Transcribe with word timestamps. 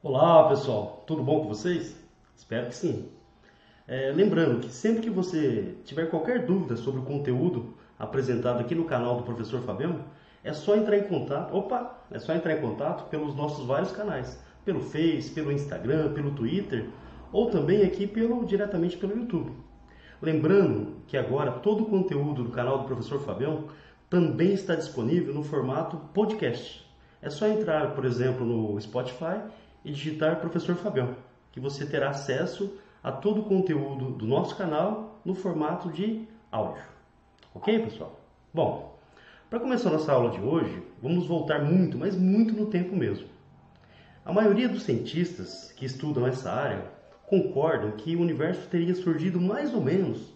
Olá 0.00 0.48
pessoal, 0.48 1.02
tudo 1.08 1.24
bom 1.24 1.40
com 1.40 1.48
vocês? 1.48 1.96
Espero 2.36 2.68
que 2.68 2.76
sim. 2.76 3.08
É, 3.84 4.12
lembrando 4.14 4.60
que 4.60 4.70
sempre 4.70 5.02
que 5.02 5.10
você 5.10 5.74
tiver 5.84 6.08
qualquer 6.08 6.46
dúvida 6.46 6.76
sobre 6.76 7.00
o 7.00 7.04
conteúdo 7.04 7.74
apresentado 7.98 8.60
aqui 8.60 8.76
no 8.76 8.84
canal 8.84 9.16
do 9.16 9.24
Professor 9.24 9.60
Fabiano, 9.62 10.04
é 10.44 10.52
só 10.52 10.76
entrar 10.76 10.98
em 10.98 11.02
contato. 11.02 11.52
Opa, 11.52 11.98
é 12.12 12.18
só 12.20 12.32
entrar 12.32 12.52
em 12.52 12.60
contato 12.60 13.10
pelos 13.10 13.34
nossos 13.34 13.66
vários 13.66 13.90
canais, 13.90 14.40
pelo 14.64 14.82
Face, 14.82 15.32
pelo 15.32 15.50
Instagram, 15.50 16.12
pelo 16.12 16.30
Twitter 16.30 16.88
ou 17.32 17.50
também 17.50 17.82
aqui 17.82 18.06
pelo 18.06 18.46
diretamente 18.46 18.96
pelo 18.96 19.18
YouTube. 19.18 19.50
Lembrando 20.22 20.98
que 21.08 21.16
agora 21.16 21.50
todo 21.50 21.82
o 21.82 21.86
conteúdo 21.86 22.44
do 22.44 22.50
canal 22.50 22.78
do 22.78 22.84
Professor 22.84 23.18
Fabião 23.18 23.64
também 24.08 24.52
está 24.52 24.76
disponível 24.76 25.34
no 25.34 25.42
formato 25.42 25.96
podcast. 26.14 26.86
É 27.20 27.28
só 27.28 27.48
entrar, 27.48 27.96
por 27.96 28.04
exemplo, 28.04 28.46
no 28.46 28.80
Spotify 28.80 29.40
e 29.84 29.90
digitar 29.90 30.40
Professor 30.40 30.74
Fabião, 30.76 31.16
que 31.52 31.60
você 31.60 31.86
terá 31.86 32.10
acesso 32.10 32.78
a 33.02 33.12
todo 33.12 33.40
o 33.40 33.44
conteúdo 33.44 34.10
do 34.10 34.26
nosso 34.26 34.56
canal 34.56 35.20
no 35.24 35.34
formato 35.34 35.90
de 35.90 36.26
áudio. 36.50 36.82
Ok, 37.54 37.78
pessoal? 37.80 38.18
Bom, 38.52 38.98
para 39.48 39.60
começar 39.60 39.90
nossa 39.90 40.12
aula 40.12 40.30
de 40.30 40.40
hoje, 40.40 40.82
vamos 41.02 41.26
voltar 41.26 41.64
muito, 41.64 41.96
mas 41.96 42.16
muito 42.16 42.54
no 42.54 42.66
tempo 42.66 42.94
mesmo. 42.94 43.28
A 44.24 44.32
maioria 44.32 44.68
dos 44.68 44.82
cientistas 44.82 45.72
que 45.72 45.86
estudam 45.86 46.26
essa 46.26 46.52
área 46.52 46.84
concordam 47.26 47.92
que 47.92 48.14
o 48.14 48.20
universo 48.20 48.68
teria 48.68 48.94
surgido 48.94 49.40
mais 49.40 49.72
ou 49.72 49.80
menos 49.80 50.34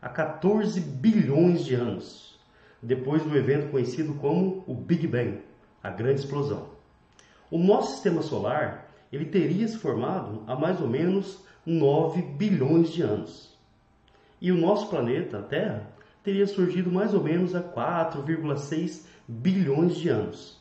há 0.00 0.08
14 0.08 0.80
bilhões 0.80 1.64
de 1.64 1.74
anos, 1.74 2.38
depois 2.82 3.22
do 3.22 3.36
evento 3.36 3.70
conhecido 3.70 4.14
como 4.14 4.64
o 4.66 4.74
Big 4.74 5.06
Bang, 5.06 5.42
a 5.82 5.90
grande 5.90 6.20
explosão. 6.20 6.67
O 7.50 7.58
nosso 7.58 7.92
sistema 7.92 8.22
solar 8.22 8.90
ele 9.10 9.24
teria 9.24 9.66
se 9.66 9.78
formado 9.78 10.42
há 10.46 10.54
mais 10.54 10.80
ou 10.80 10.88
menos 10.88 11.42
9 11.64 12.22
bilhões 12.22 12.90
de 12.90 13.02
anos. 13.02 13.56
E 14.40 14.52
o 14.52 14.56
nosso 14.56 14.88
planeta, 14.88 15.38
a 15.38 15.42
Terra, 15.42 15.86
teria 16.22 16.46
surgido 16.46 16.92
mais 16.92 17.14
ou 17.14 17.22
menos 17.22 17.54
há 17.54 17.62
4,6 17.62 19.06
bilhões 19.26 19.96
de 19.96 20.08
anos. 20.08 20.60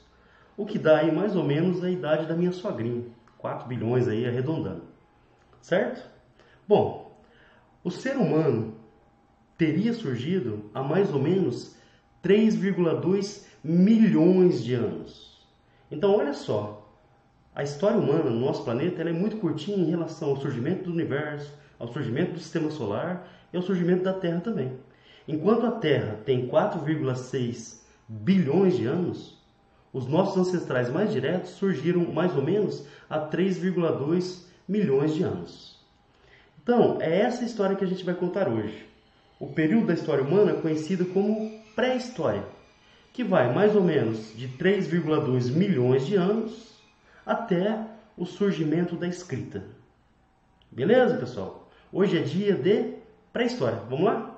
O 0.56 0.66
que 0.66 0.80
dá 0.80 1.00
aí 1.00 1.12
mais 1.12 1.36
ou 1.36 1.44
menos 1.44 1.84
a 1.84 1.92
idade 1.92 2.26
da 2.26 2.36
minha 2.36 2.52
sogrinha. 2.52 3.06
4 3.38 3.68
bilhões 3.68 4.08
aí 4.08 4.26
arredondando. 4.26 4.84
Certo? 5.62 6.10
Bom, 6.68 7.18
o 7.84 7.92
ser 7.92 8.18
humano 8.18 8.76
teria 9.58 9.94
surgido 9.94 10.70
há 10.74 10.82
mais 10.82 11.14
ou 11.14 11.22
menos 11.22 11.76
3,2 12.24 13.46
milhões 13.64 14.64
de 14.64 14.74
anos. 14.74 15.46
Então, 15.90 16.16
olha 16.18 16.34
só, 16.34 16.77
a 17.58 17.64
história 17.64 17.98
humana 17.98 18.30
no 18.30 18.40
nosso 18.40 18.64
planeta 18.64 19.02
é 19.02 19.12
muito 19.12 19.38
curtinha 19.38 19.80
em 19.80 19.90
relação 19.90 20.30
ao 20.30 20.38
surgimento 20.38 20.84
do 20.84 20.92
universo, 20.92 21.52
ao 21.80 21.92
surgimento 21.92 22.34
do 22.34 22.40
sistema 22.40 22.70
solar 22.70 23.28
e 23.52 23.58
ao 23.58 23.64
surgimento 23.64 24.04
da 24.04 24.14
Terra 24.14 24.42
também. 24.42 24.74
Enquanto 25.28 25.66
a 25.66 25.72
Terra 25.72 26.20
tem 26.24 26.48
4,6 26.48 27.80
bilhões 28.08 28.78
de 28.78 28.86
anos, 28.86 29.42
os 29.92 30.06
nossos 30.06 30.38
ancestrais 30.38 30.88
mais 30.88 31.12
diretos 31.12 31.50
surgiram 31.50 32.02
mais 32.02 32.36
ou 32.36 32.44
menos 32.44 32.86
há 33.10 33.22
3,2 33.22 34.44
milhões 34.68 35.16
de 35.16 35.24
anos. 35.24 35.84
Então, 36.62 37.00
é 37.02 37.22
essa 37.22 37.44
história 37.44 37.76
que 37.76 37.84
a 37.84 37.88
gente 37.88 38.06
vai 38.06 38.14
contar 38.14 38.48
hoje. 38.48 38.86
O 39.40 39.48
período 39.48 39.88
da 39.88 39.96
história 39.96 40.24
humana 40.24 40.52
é 40.52 40.62
conhecido 40.62 41.08
como 41.08 41.60
pré-história, 41.76 42.44
que 43.12 43.24
vai 43.24 43.52
mais 43.52 43.76
ou 43.76 43.82
menos 43.82 44.32
de 44.38 44.48
3,2 44.48 45.50
milhões 45.50 46.06
de 46.06 46.14
anos 46.16 46.67
até 47.28 47.86
o 48.16 48.26
surgimento 48.26 48.96
da 48.96 49.08
escrita. 49.08 49.66
Beleza, 50.72 51.18
pessoal? 51.18 51.70
Hoje 51.92 52.18
é 52.18 52.22
dia 52.22 52.56
de 52.56 52.96
pré-história. 53.34 53.80
Vamos 53.90 54.06
lá? 54.06 54.34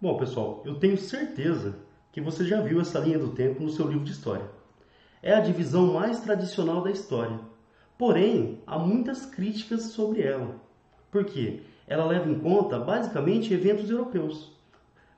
Bom, 0.00 0.16
pessoal, 0.16 0.62
eu 0.64 0.76
tenho 0.76 0.96
certeza 0.96 1.76
que 2.10 2.20
você 2.20 2.44
já 2.46 2.60
viu 2.62 2.80
essa 2.80 2.98
linha 2.98 3.18
do 3.18 3.34
tempo 3.34 3.62
no 3.62 3.68
seu 3.68 3.86
livro 3.86 4.04
de 4.04 4.12
história 4.12 4.59
é 5.22 5.34
a 5.34 5.40
divisão 5.40 5.92
mais 5.92 6.20
tradicional 6.20 6.82
da 6.82 6.90
história. 6.90 7.38
Porém, 7.98 8.62
há 8.66 8.78
muitas 8.78 9.26
críticas 9.26 9.82
sobre 9.82 10.22
ela. 10.22 10.56
Por 11.10 11.24
quê? 11.24 11.60
Ela 11.86 12.06
leva 12.06 12.30
em 12.30 12.38
conta 12.38 12.78
basicamente 12.78 13.52
eventos 13.52 13.90
europeus. 13.90 14.52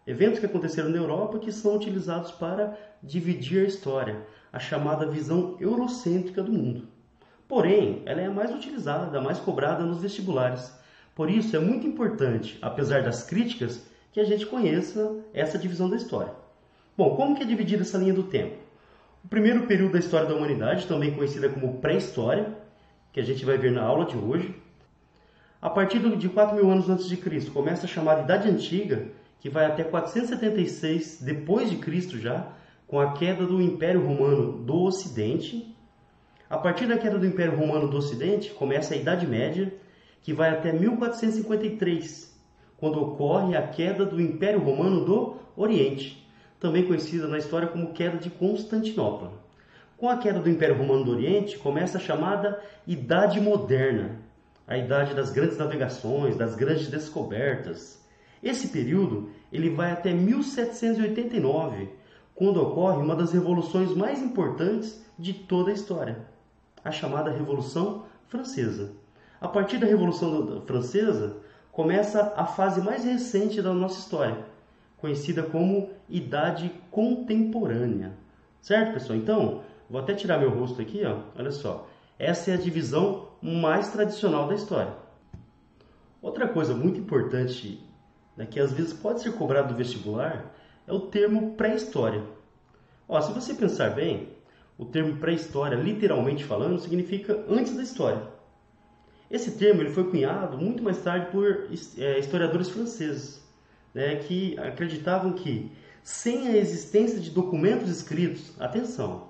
Eventos 0.05 0.41
que 0.41 0.47
aconteceram 0.47 0.89
na 0.89 0.97
Europa 0.97 1.39
que 1.39 1.53
são 1.53 1.77
utilizados 1.77 2.33
para 2.33 2.77
dividir 3.01 3.65
a 3.65 3.69
história, 3.69 4.27
a 4.53 4.59
chamada 4.59 5.07
visão 5.07 5.57
eurocêntrica 5.61 6.43
do 6.43 6.53
mundo. 6.53 6.89
Porém, 7.47 8.03
ela 8.05 8.21
é 8.21 8.27
a 8.27 8.31
mais 8.31 8.53
utilizada, 8.53 9.19
a 9.19 9.23
mais 9.23 9.39
cobrada 9.39 9.85
nos 9.85 10.01
vestibulares. 10.01 10.73
Por 11.15 11.31
isso, 11.31 11.55
é 11.55 11.61
muito 11.61 11.87
importante, 11.87 12.59
apesar 12.61 13.03
das 13.03 13.23
críticas, 13.23 13.87
que 14.11 14.19
a 14.19 14.25
gente 14.25 14.47
conheça 14.47 15.21
essa 15.33 15.59
divisão 15.59 15.89
da 15.89 15.97
história. 15.97 16.33
Bom, 16.97 17.15
como 17.15 17.37
que 17.37 17.43
é 17.43 17.47
dividida 17.47 17.83
essa 17.83 17.99
linha 17.99 18.15
do 18.15 18.25
tempo? 18.25 18.62
O 19.25 19.29
primeiro 19.29 19.67
período 19.67 19.93
da 19.93 20.01
história 20.01 20.27
da 20.27 20.35
humanidade, 20.35 20.87
também 20.87 21.15
conhecida 21.15 21.49
como 21.49 21.79
pré-história, 21.79 22.59
que 23.13 23.21
a 23.21 23.23
gente 23.23 23.45
vai 23.45 23.57
ver 23.57 23.71
na 23.71 23.83
aula 23.83 24.05
de 24.05 24.17
hoje. 24.17 24.55
A 25.61 25.71
partir 25.71 26.01
de 26.17 26.29
4 26.29 26.57
mil 26.57 26.69
anos 26.69 26.91
antes 26.91 27.09
de 27.09 27.17
Cristo, 27.17 27.53
começa 27.53 27.87
a 27.87 27.89
chamada 27.89 28.23
Idade 28.23 28.49
Antiga, 28.49 29.07
que 29.39 29.49
vai 29.49 29.65
até 29.65 29.85
476 29.85 31.23
depois 31.23 31.71
de 31.71 31.77
Cristo 31.77 32.19
já, 32.19 32.49
com 32.87 32.99
a 32.99 33.13
queda 33.13 33.47
do 33.47 33.63
Império 33.63 34.05
Romano 34.05 34.59
do 34.59 34.83
Ocidente. 34.83 35.73
A 36.51 36.59
partir 36.59 36.87
da 36.87 36.99
queda 36.99 37.17
do 37.17 37.27
Império 37.27 37.57
Romano 37.57 37.89
do 37.89 37.97
Ocidente, 37.97 38.51
começa 38.51 38.93
a 38.93 38.97
Idade 38.97 39.27
Média, 39.27 39.73
que 40.21 40.33
vai 40.33 40.51
até 40.51 40.73
1453, 40.73 42.37
quando 42.77 43.01
ocorre 43.01 43.57
a 43.57 43.69
queda 43.69 44.05
do 44.05 44.21
Império 44.21 44.59
Romano 44.59 45.05
do 45.05 45.37
Oriente 45.57 46.22
também 46.63 46.87
conhecida 46.87 47.27
na 47.27 47.39
história 47.39 47.67
como 47.67 47.93
queda 47.93 48.19
de 48.19 48.31
Constantinopla. 48.31 49.33
Com 49.97 50.09
a 50.09 50.17
queda 50.17 50.39
do 50.39 50.49
Império 50.49 50.79
Romano 50.79 51.05
do 51.05 51.11
Oriente, 51.11 51.59
começa 51.59 51.99
a 51.99 52.01
chamada 52.01 52.63
Idade 52.87 53.41
Moderna, 53.41 54.21
a 54.67 54.79
idade 54.79 55.13
das 55.13 55.31
grandes 55.31 55.59
navegações, 55.59 56.37
das 56.37 56.55
grandes 56.55 56.87
descobertas. 56.87 58.01
Esse 58.41 58.69
período 58.69 59.31
ele 59.53 59.71
vai 59.71 59.91
até 59.91 60.13
1789, 60.13 61.89
quando 62.33 62.63
ocorre 62.63 63.03
uma 63.03 63.17
das 63.17 63.33
revoluções 63.33 63.93
mais 63.93 64.23
importantes 64.23 65.05
de 65.19 65.35
toda 65.35 65.73
a 65.73 65.75
história, 65.75 66.19
a 66.85 66.93
chamada 66.93 67.33
Revolução 67.33 68.05
Francesa. 68.29 68.93
A 69.41 69.49
partir 69.49 69.79
da 69.79 69.87
Revolução 69.87 70.63
Francesa, 70.65 71.39
começa 71.73 72.33
a 72.37 72.47
fase 72.47 72.81
mais 72.81 73.05
recente 73.05 73.61
da 73.61 73.75
nossa 73.75 73.99
história, 73.99 74.52
conhecida 75.03 75.43
como 75.43 75.91
idade 76.09 76.73
contemporânea. 76.93 78.13
Certo, 78.61 78.95
pessoal? 78.95 79.19
Então, 79.19 79.63
vou 79.91 80.01
até 80.01 80.15
tirar 80.15 80.39
meu 80.39 80.49
rosto 80.49 80.81
aqui, 80.81 81.03
ó. 81.05 81.19
Olha 81.37 81.51
só. 81.51 81.89
Essa 82.17 82.53
é 82.53 82.55
a 82.55 82.57
divisão 82.57 83.31
mais 83.43 83.91
tradicional 83.91 84.47
da 84.47 84.55
história. 84.55 84.95
Outra 86.23 86.47
coisa 86.47 86.73
muito 86.73 87.01
importante, 87.01 87.85
né, 88.37 88.47
que 88.47 88.61
às 88.61 88.73
vezes 88.73 88.93
pode 88.93 89.21
ser 89.21 89.33
cobrado 89.33 89.75
do 89.75 89.77
vestibular, 89.77 90.55
é 90.87 90.93
o 90.93 91.01
termo 91.01 91.57
pré-história. 91.57 92.23
Se 93.23 93.33
você 93.33 93.53
pensar 93.55 93.91
bem, 93.91 94.29
o 94.79 94.85
termo 94.85 95.17
pré-história, 95.17 95.77
literalmente 95.77 96.45
falando, 96.45 96.79
significa 96.79 97.45
antes 97.49 97.77
da 97.77 97.83
história. 97.83 98.23
Esse 99.29 99.51
termo 99.59 99.83
ele 99.83 99.91
foi 99.91 100.09
cunhado 100.09 100.57
muito 100.57 100.83
mais 100.83 101.03
tarde 101.03 101.27
por 101.33 101.69
é, 101.99 102.19
historiadores 102.19 102.69
franceses 102.69 103.43
né, 103.95 104.17
que 104.17 104.59
acreditavam 104.59 105.33
que 105.33 105.71
sem 106.03 106.49
a 106.49 106.57
existência 106.57 107.21
de 107.21 107.31
documentos 107.31 107.89
escritos, 107.89 108.53
atenção, 108.61 109.29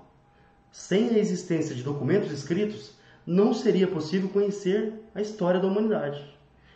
sem 0.71 1.09
a 1.09 1.17
existência 1.19 1.75
de 1.75 1.83
documentos 1.83 2.31
escritos, 2.31 2.95
não 3.25 3.53
seria 3.53 3.87
possível 3.87 4.29
conhecer 4.29 4.93
a 5.13 5.21
história 5.21 5.59
da 5.59 5.67
humanidade. 5.67 6.23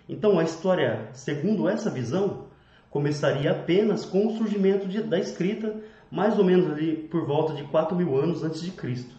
Então, 0.08 0.40
a 0.40 0.44
história, 0.44 1.10
segundo 1.14 1.68
essa 1.68 1.90
visão, 1.90 2.46
começaria 2.90 3.52
apenas 3.52 4.06
com 4.06 4.28
o 4.28 4.38
surgimento 4.38 4.88
de, 4.88 5.02
da 5.02 5.20
escrita, 5.20 5.76
mais 6.10 6.38
ou 6.38 6.46
menos 6.46 6.72
ali 6.72 6.96
por 6.96 7.26
volta 7.26 7.54
de 7.54 7.64
4 7.64 7.96
mil 7.96 8.16
anos 8.16 8.44
antes 8.44 8.62
de 8.62 8.72
Cristo. 8.72 9.16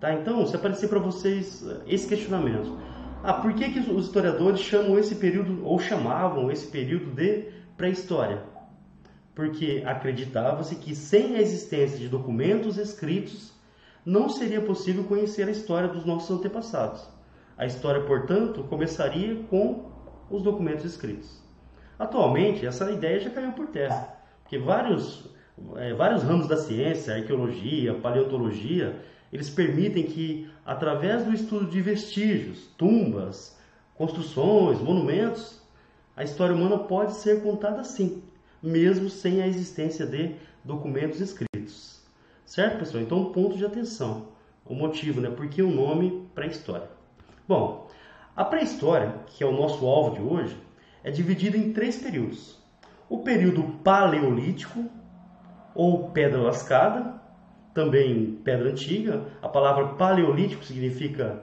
Tá? 0.00 0.12
Então, 0.12 0.46
se 0.46 0.54
aparecer 0.54 0.88
para 0.88 1.00
vocês 1.00 1.66
eh, 1.66 1.80
esse 1.88 2.06
questionamento, 2.06 2.78
ah, 3.22 3.32
por 3.32 3.54
que, 3.54 3.70
que 3.70 3.78
os 3.90 4.04
historiadores 4.04 4.60
chamam 4.60 4.98
esse 4.98 5.14
período, 5.14 5.64
ou 5.64 5.78
chamavam 5.78 6.50
esse 6.50 6.66
período 6.66 7.10
de 7.10 7.53
pré-história, 7.76 8.42
porque 9.34 9.82
acreditava-se 9.84 10.76
que 10.76 10.94
sem 10.94 11.36
a 11.36 11.40
existência 11.40 11.98
de 11.98 12.08
documentos 12.08 12.78
escritos 12.78 13.52
não 14.04 14.28
seria 14.28 14.60
possível 14.60 15.04
conhecer 15.04 15.48
a 15.48 15.50
história 15.50 15.88
dos 15.88 16.04
nossos 16.04 16.30
antepassados. 16.30 17.08
A 17.56 17.66
história, 17.66 18.02
portanto, 18.02 18.64
começaria 18.64 19.36
com 19.48 19.90
os 20.30 20.42
documentos 20.42 20.84
escritos. 20.84 21.42
Atualmente, 21.98 22.66
essa 22.66 22.90
ideia 22.90 23.20
já 23.20 23.30
caiu 23.30 23.52
por 23.52 23.68
terra, 23.68 24.16
porque 24.42 24.58
vários, 24.58 25.30
é, 25.76 25.94
vários 25.94 26.22
ramos 26.22 26.48
da 26.48 26.56
ciência, 26.56 27.14
arqueologia, 27.14 27.94
paleontologia, 27.94 29.00
eles 29.32 29.48
permitem 29.48 30.04
que, 30.04 30.50
através 30.66 31.24
do 31.24 31.32
estudo 31.32 31.66
de 31.66 31.80
vestígios, 31.80 32.68
tumbas, 32.76 33.58
construções, 33.94 34.80
monumentos, 34.80 35.62
a 36.16 36.22
história 36.22 36.54
humana 36.54 36.78
pode 36.78 37.14
ser 37.14 37.42
contada 37.42 37.80
assim, 37.80 38.22
mesmo 38.62 39.10
sem 39.10 39.42
a 39.42 39.46
existência 39.46 40.06
de 40.06 40.36
documentos 40.62 41.20
escritos. 41.20 42.02
Certo, 42.46 42.78
pessoal? 42.78 43.02
Então, 43.02 43.32
ponto 43.32 43.56
de 43.56 43.64
atenção. 43.64 44.28
O 44.64 44.74
motivo, 44.74 45.20
né? 45.20 45.28
Por 45.28 45.48
que 45.48 45.60
o 45.60 45.70
nome 45.70 46.28
pré-história? 46.34 46.88
Bom, 47.48 47.88
a 48.36 48.44
pré-história, 48.44 49.14
que 49.26 49.42
é 49.42 49.46
o 49.46 49.52
nosso 49.52 49.84
alvo 49.86 50.14
de 50.14 50.22
hoje, 50.22 50.56
é 51.02 51.10
dividida 51.10 51.56
em 51.56 51.72
três 51.72 51.96
períodos. 51.96 52.58
O 53.08 53.18
período 53.18 53.62
paleolítico, 53.82 54.88
ou 55.74 56.10
pedra 56.10 56.40
lascada, 56.40 57.20
também 57.74 58.40
pedra 58.44 58.70
antiga. 58.70 59.24
A 59.42 59.48
palavra 59.48 59.88
paleolítico 59.94 60.64
significa 60.64 61.42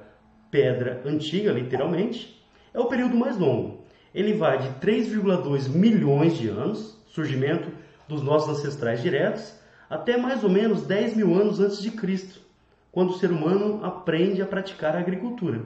pedra 0.49 1.01
antiga, 1.05 1.51
literalmente. 1.51 2.41
É 2.73 2.79
o 2.79 2.85
período 2.85 3.17
mais 3.17 3.37
longo. 3.37 3.80
Ele 4.13 4.33
vai 4.33 4.57
de 4.57 4.67
3,2 4.85 5.69
milhões 5.69 6.37
de 6.37 6.49
anos, 6.49 6.97
surgimento 7.07 7.69
dos 8.07 8.21
nossos 8.21 8.59
ancestrais 8.59 9.01
diretos, 9.01 9.53
até 9.89 10.17
mais 10.17 10.43
ou 10.43 10.49
menos 10.49 10.83
10 10.83 11.15
mil 11.15 11.33
anos 11.33 11.59
antes 11.61 11.81
de 11.81 11.91
Cristo, 11.91 12.41
quando 12.91 13.11
o 13.11 13.17
ser 13.17 13.31
humano 13.31 13.79
aprende 13.83 14.41
a 14.41 14.45
praticar 14.45 14.95
a 14.95 14.99
agricultura. 14.99 15.61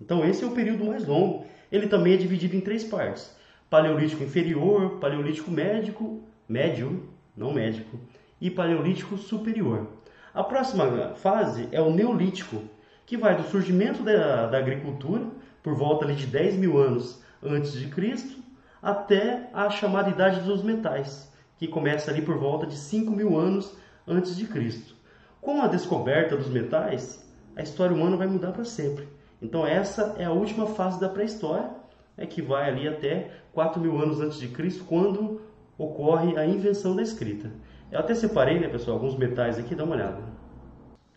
Então 0.00 0.24
esse 0.24 0.44
é 0.44 0.46
o 0.46 0.50
período 0.50 0.84
mais 0.84 1.06
longo. 1.06 1.46
Ele 1.72 1.86
também 1.86 2.12
é 2.12 2.16
dividido 2.18 2.54
em 2.54 2.60
três 2.60 2.84
partes: 2.84 3.34
Paleolítico 3.70 4.22
inferior, 4.22 4.98
Paleolítico 4.98 5.50
médico, 5.50 6.20
médio, 6.46 7.02
não 7.34 7.52
médico, 7.52 7.98
e 8.38 8.50
Paleolítico 8.50 9.16
superior. 9.16 9.86
A 10.34 10.44
próxima 10.44 11.14
fase 11.14 11.66
é 11.72 11.80
o 11.80 11.90
Neolítico, 11.90 12.62
que 13.06 13.16
vai 13.16 13.36
do 13.36 13.48
surgimento 13.48 14.02
da, 14.02 14.48
da 14.48 14.58
agricultura, 14.58 15.24
por 15.62 15.74
volta 15.74 16.04
ali 16.04 16.14
de 16.14 16.26
10 16.26 16.56
mil 16.56 16.76
anos 16.76 17.24
antes 17.42 17.72
de 17.72 17.88
Cristo, 17.88 18.38
até 18.82 19.50
a 19.52 19.68
chamada 19.70 20.10
Idade 20.10 20.40
dos 20.40 20.62
Metais, 20.62 21.32
que 21.58 21.66
começa 21.66 22.10
ali 22.10 22.22
por 22.22 22.36
volta 22.38 22.66
de 22.66 22.76
5 22.76 23.10
mil 23.10 23.38
anos 23.38 23.76
antes 24.06 24.36
de 24.36 24.46
Cristo. 24.46 24.94
Com 25.40 25.60
a 25.62 25.68
descoberta 25.68 26.36
dos 26.36 26.48
metais, 26.48 27.24
a 27.54 27.62
história 27.62 27.94
humana 27.94 28.16
vai 28.16 28.26
mudar 28.26 28.52
para 28.52 28.64
sempre. 28.64 29.08
Então 29.40 29.66
essa 29.66 30.14
é 30.18 30.24
a 30.24 30.32
última 30.32 30.66
fase 30.66 31.00
da 31.00 31.08
pré-história, 31.08 31.70
né, 32.16 32.26
que 32.26 32.42
vai 32.42 32.68
ali 32.68 32.88
até 32.88 33.30
4 33.52 33.80
mil 33.80 34.00
anos 34.00 34.20
antes 34.20 34.38
de 34.38 34.48
Cristo, 34.48 34.84
quando 34.84 35.40
ocorre 35.78 36.36
a 36.36 36.46
invenção 36.46 36.96
da 36.96 37.02
escrita. 37.02 37.50
Eu 37.90 38.00
até 38.00 38.14
separei, 38.14 38.58
né, 38.58 38.68
pessoal, 38.68 38.96
alguns 38.96 39.16
metais 39.16 39.58
aqui, 39.58 39.74
dá 39.74 39.84
uma 39.84 39.94
olhada. 39.94 40.18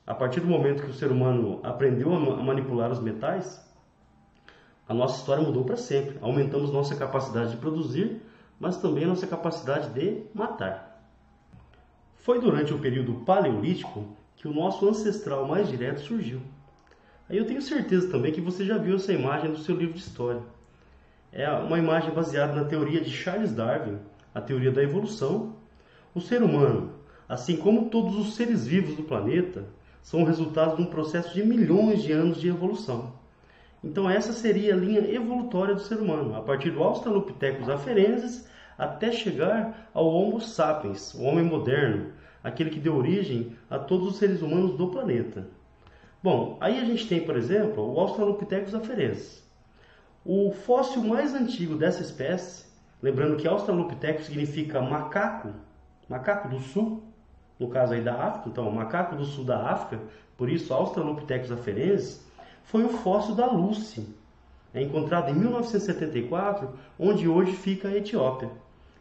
A 0.05 0.13
partir 0.13 0.39
do 0.39 0.47
momento 0.47 0.83
que 0.83 0.89
o 0.89 0.93
ser 0.93 1.11
humano 1.11 1.59
aprendeu 1.63 2.13
a 2.13 2.43
manipular 2.43 2.91
os 2.91 2.99
metais, 2.99 3.63
a 4.89 4.93
nossa 4.95 5.19
história 5.19 5.43
mudou 5.43 5.63
para 5.63 5.77
sempre. 5.77 6.17
Aumentamos 6.19 6.71
nossa 6.71 6.95
capacidade 6.95 7.51
de 7.51 7.57
produzir, 7.57 8.23
mas 8.59 8.77
também 8.77 9.05
nossa 9.05 9.27
capacidade 9.27 9.89
de 9.89 10.23
matar. 10.33 10.99
Foi 12.15 12.41
durante 12.41 12.73
o 12.73 12.79
período 12.79 13.13
paleolítico 13.23 14.07
que 14.35 14.47
o 14.47 14.53
nosso 14.53 14.89
ancestral 14.89 15.47
mais 15.47 15.69
direto 15.69 16.01
surgiu. 16.01 16.41
Aí 17.29 17.37
eu 17.37 17.45
tenho 17.45 17.61
certeza 17.61 18.09
também 18.09 18.31
que 18.31 18.41
você 18.41 18.65
já 18.65 18.79
viu 18.79 18.95
essa 18.95 19.13
imagem 19.13 19.51
no 19.51 19.59
seu 19.59 19.75
livro 19.75 19.93
de 19.93 19.99
história. 19.99 20.41
É 21.31 21.47
uma 21.51 21.77
imagem 21.77 22.11
baseada 22.11 22.55
na 22.55 22.65
teoria 22.65 22.99
de 22.99 23.11
Charles 23.11 23.51
Darwin, 23.51 23.99
a 24.33 24.41
teoria 24.41 24.71
da 24.71 24.81
evolução. 24.81 25.55
O 26.15 26.19
ser 26.19 26.41
humano, 26.41 26.93
assim 27.27 27.57
como 27.57 27.91
todos 27.91 28.17
os 28.17 28.33
seres 28.33 28.65
vivos 28.65 28.95
do 28.95 29.03
planeta, 29.03 29.65
são 30.01 30.23
resultado 30.23 30.77
de 30.77 30.81
um 30.81 30.87
processo 30.87 31.31
de 31.35 31.43
milhões 31.43 32.01
de 32.01 32.11
anos 32.11 32.41
de 32.41 32.47
evolução. 32.47 33.19
Então 33.83 34.09
essa 34.09 34.33
seria 34.33 34.73
a 34.73 34.77
linha 34.77 34.99
evolutória 34.99 35.73
do 35.73 35.81
ser 35.81 35.99
humano, 35.99 36.35
a 36.35 36.41
partir 36.41 36.71
do 36.71 36.83
Australopithecus 36.83 37.69
afarensis 37.69 38.47
até 38.77 39.11
chegar 39.11 39.89
ao 39.93 40.07
Homo 40.07 40.39
sapiens, 40.39 41.13
o 41.13 41.23
homem 41.23 41.43
moderno, 41.43 42.11
aquele 42.43 42.69
que 42.69 42.79
deu 42.79 42.95
origem 42.95 43.55
a 43.69 43.77
todos 43.77 44.07
os 44.07 44.17
seres 44.17 44.41
humanos 44.41 44.77
do 44.77 44.87
planeta. 44.87 45.47
Bom, 46.21 46.57
aí 46.59 46.77
a 46.79 46.83
gente 46.83 47.07
tem, 47.07 47.21
por 47.21 47.37
exemplo, 47.37 47.93
o 47.93 47.99
Australopithecus 47.99 48.75
afarensis. 48.75 49.47
O 50.25 50.51
fóssil 50.51 51.01
mais 51.03 51.33
antigo 51.33 51.75
dessa 51.75 52.01
espécie, 52.01 52.65
lembrando 53.01 53.37
que 53.37 53.47
Australopithecus 53.47 54.25
significa 54.25 54.81
macaco, 54.81 55.53
macaco 56.09 56.49
do 56.49 56.59
sul, 56.59 57.03
no 57.57 57.69
caso 57.69 57.93
aí 57.93 58.01
da 58.01 58.15
África, 58.15 58.49
então 58.49 58.69
macaco 58.69 59.15
do 59.15 59.25
sul 59.25 59.45
da 59.45 59.69
África, 59.69 60.01
por 60.37 60.49
isso 60.49 60.73
Australopithecus 60.73 61.51
afarensis, 61.51 62.28
foi 62.69 62.83
o 62.85 62.89
fóssil 62.89 63.33
da 63.33 63.47
Lucy, 63.47 64.05
é 64.75 64.83
encontrado 64.83 65.31
em 65.31 65.33
1974, 65.33 66.69
onde 66.99 67.27
hoje 67.27 67.53
fica 67.53 67.87
a 67.87 67.97
Etiópia. 67.97 68.47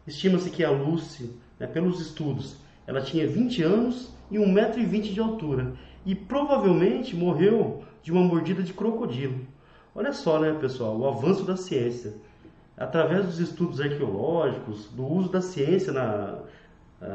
Estima-se 0.07 0.49
que 0.49 0.65
a 0.65 0.71
Lucy, 0.71 1.37
né, 1.61 1.67
pelos 1.67 2.01
estudos, 2.01 2.57
ela 2.87 3.03
tinha 3.03 3.29
20 3.29 3.63
anos 3.63 4.11
e 4.31 4.39
1,20m 4.39 5.13
de 5.13 5.21
altura 5.21 5.75
e 6.07 6.15
provavelmente 6.15 7.15
morreu 7.15 7.83
de 8.03 8.11
uma 8.11 8.23
mordida 8.23 8.63
de 8.63 8.73
crocodilo. 8.73 9.39
Olha 9.95 10.15
só, 10.15 10.41
né, 10.41 10.57
pessoal, 10.59 10.97
o 10.97 11.07
avanço 11.07 11.45
da 11.45 11.57
ciência. 11.57 12.15
Através 12.75 13.27
dos 13.27 13.39
estudos 13.39 13.83
arqueológicos, 13.83 14.87
do 14.87 15.07
uso 15.07 15.29
da 15.29 15.43
ciência 15.43 15.93
na, 15.93 16.39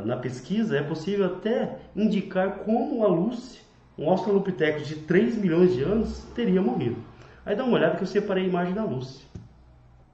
na 0.06 0.18
pesquisa, 0.18 0.78
é 0.78 0.84
possível 0.84 1.26
até 1.26 1.80
indicar 1.96 2.60
como 2.60 3.04
a 3.04 3.08
Lucy, 3.08 3.63
um 3.98 4.10
Australopithecus 4.10 4.88
de 4.88 4.96
3 4.96 5.38
milhões 5.38 5.74
de 5.74 5.84
anos, 5.84 6.24
teria 6.36 6.62
morrido. 6.62 6.98
Aí 7.46 7.56
dá 7.56 7.64
uma 7.64 7.76
olhada 7.76 7.98
que 7.98 8.04
eu 8.04 8.08
separei 8.08 8.46
a 8.46 8.48
imagem 8.48 8.74
da 8.74 8.84
Lucy. 8.84 9.24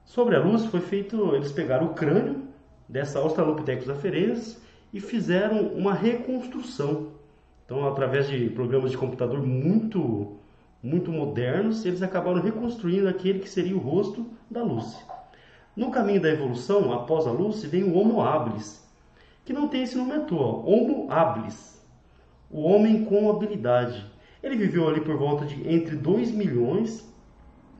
Sobre 0.04 0.36
a 0.36 0.40
Lucy 0.40 0.68
foi 0.68 0.80
feito, 0.80 1.34
eles 1.34 1.52
pegaram 1.52 1.86
o 1.86 1.94
crânio 1.94 2.42
dessa 2.88 3.18
Australopithecus 3.20 3.88
afarensis 3.88 4.60
e 4.92 5.00
fizeram 5.00 5.68
uma 5.68 5.94
reconstrução 5.94 7.10
então, 7.70 7.86
através 7.86 8.26
de 8.26 8.50
programas 8.50 8.90
de 8.90 8.98
computador 8.98 9.46
muito, 9.46 10.32
muito 10.82 11.12
modernos, 11.12 11.86
eles 11.86 12.02
acabaram 12.02 12.42
reconstruindo 12.42 13.06
aquele 13.06 13.38
que 13.38 13.48
seria 13.48 13.76
o 13.76 13.78
rosto 13.78 14.26
da 14.50 14.60
Lucy. 14.60 14.98
No 15.76 15.92
caminho 15.92 16.20
da 16.20 16.30
evolução, 16.30 16.92
após 16.92 17.28
a 17.28 17.30
Lucy, 17.30 17.68
vem 17.68 17.84
o 17.84 17.94
Homo 17.96 18.20
habilis, 18.22 18.84
que 19.44 19.52
não 19.52 19.68
tem 19.68 19.84
esse 19.84 19.96
nome 19.96 20.14
à 20.14 20.18
toa, 20.18 20.68
Homo 20.68 21.06
habilis, 21.12 21.79
o 22.50 22.62
homem 22.62 23.04
com 23.04 23.30
habilidade. 23.30 24.04
Ele 24.42 24.56
viveu 24.56 24.88
ali 24.88 25.00
por 25.00 25.16
volta 25.16 25.44
de 25.44 25.68
entre 25.68 25.96
2 25.96 26.32
milhões 26.32 27.08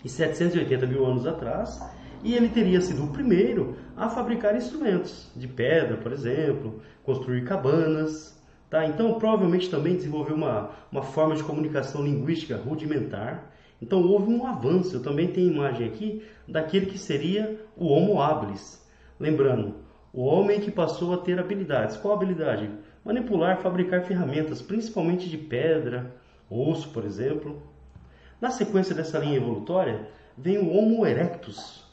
e 0.05 0.09
780 0.09 0.87
mil 0.87 1.05
anos 1.05 1.27
atrás, 1.27 1.81
e 2.23 2.35
ele 2.35 2.49
teria 2.49 2.81
sido 2.81 3.05
o 3.05 3.09
primeiro 3.09 3.77
a 3.97 4.09
fabricar 4.09 4.55
instrumentos 4.55 5.31
de 5.35 5.49
pedra, 5.49 5.97
por 5.97 6.13
exemplo, 6.13 6.81
construir 7.03 7.45
cabanas, 7.45 8.41
Tá? 8.71 8.87
Então, 8.87 9.19
provavelmente 9.19 9.69
também 9.69 9.97
desenvolveu 9.97 10.37
uma, 10.37 10.71
uma 10.93 11.03
forma 11.03 11.35
de 11.35 11.43
comunicação 11.43 12.05
linguística 12.05 12.57
rudimentar. 12.57 13.51
Então, 13.83 14.01
houve 14.01 14.33
um 14.33 14.47
avanço. 14.47 14.95
Eu 14.95 15.03
também 15.03 15.27
tenho 15.27 15.53
imagem 15.53 15.89
aqui 15.89 16.23
daquele 16.47 16.87
que 16.87 16.97
seria 16.97 17.61
o 17.77 17.89
Homo 17.89 18.23
habilis. 18.23 18.81
Lembrando, 19.19 19.75
o 20.13 20.23
homem 20.23 20.61
que 20.61 20.71
passou 20.71 21.13
a 21.13 21.19
ter 21.19 21.37
habilidades. 21.41 21.97
Qual 21.97 22.15
habilidade? 22.15 22.71
Manipular, 23.05 23.61
fabricar 23.63 24.03
ferramentas, 24.03 24.61
principalmente 24.61 25.29
de 25.29 25.39
pedra, 25.39 26.15
osso, 26.51 26.91
por 26.91 27.05
exemplo. 27.05 27.63
Na 28.41 28.51
sequência 28.51 28.95
dessa 28.95 29.19
linha 29.19 29.37
evolutória, 29.37 30.09
vem 30.37 30.59
o 30.59 30.71
Homo 30.71 31.07
erectus. 31.07 31.85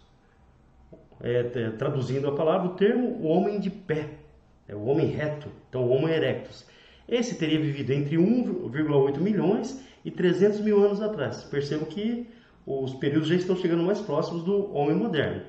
É, 1.22 1.44
traduzindo 1.72 2.28
a 2.28 2.36
palavra, 2.36 2.68
o 2.68 2.76
termo 2.76 3.08
o 3.08 3.28
homem 3.28 3.60
de 3.60 3.70
pé 3.70 4.10
é 4.68 4.76
o 4.76 4.86
homem 4.86 5.08
reto, 5.08 5.48
então 5.70 5.84
o 5.84 5.90
Homo 5.90 6.08
erectus. 6.08 6.66
Esse 7.08 7.36
teria 7.36 7.60
vivido 7.60 7.92
entre 7.92 8.18
1,8 8.18 9.18
milhões 9.20 9.82
e 10.04 10.12
300 10.12 10.60
mil 10.60 10.84
anos 10.84 11.02
atrás. 11.02 11.44
Percebo 11.46 11.86
que 11.86 12.28
os 12.66 12.94
períodos 12.96 13.30
já 13.30 13.36
estão 13.36 13.56
chegando 13.56 13.82
mais 13.82 14.02
próximos 14.02 14.44
do 14.44 14.74
homem 14.76 14.96
moderno. 14.96 15.42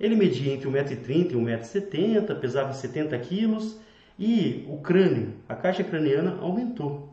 Ele 0.00 0.16
media 0.16 0.52
entre 0.52 0.68
1,30m 0.68 1.30
e 1.30 1.34
1,70m, 1.34 2.38
pesava 2.40 2.72
70 2.72 3.16
quilos 3.20 3.78
e 4.18 4.66
o 4.68 4.78
crânio, 4.78 5.34
a 5.48 5.54
caixa 5.54 5.84
craniana 5.84 6.38
aumentou. 6.40 7.08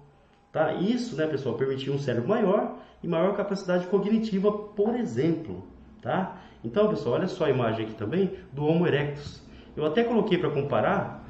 Tá? 0.51 0.74
Isso, 0.74 1.15
né, 1.15 1.27
pessoal, 1.27 1.55
permitiu 1.55 1.93
um 1.93 2.00
cérebro 2.00 2.29
maior 2.29 2.77
e 3.01 3.07
maior 3.07 3.36
capacidade 3.36 3.88
cognitiva, 3.88 4.51
por 4.51 4.95
exemplo. 4.95 5.63
Tá? 6.01 6.41
Então, 6.63 6.88
pessoal, 6.89 7.15
olha 7.15 7.27
só 7.27 7.45
a 7.45 7.50
imagem 7.50 7.86
aqui 7.86 7.95
também 7.95 8.31
do 8.51 8.65
Homo 8.65 8.88
erectus. 8.88 9.41
Eu 9.75 9.86
até 9.86 10.03
coloquei 10.03 10.38
para 10.38 10.51
comparar 10.51 11.27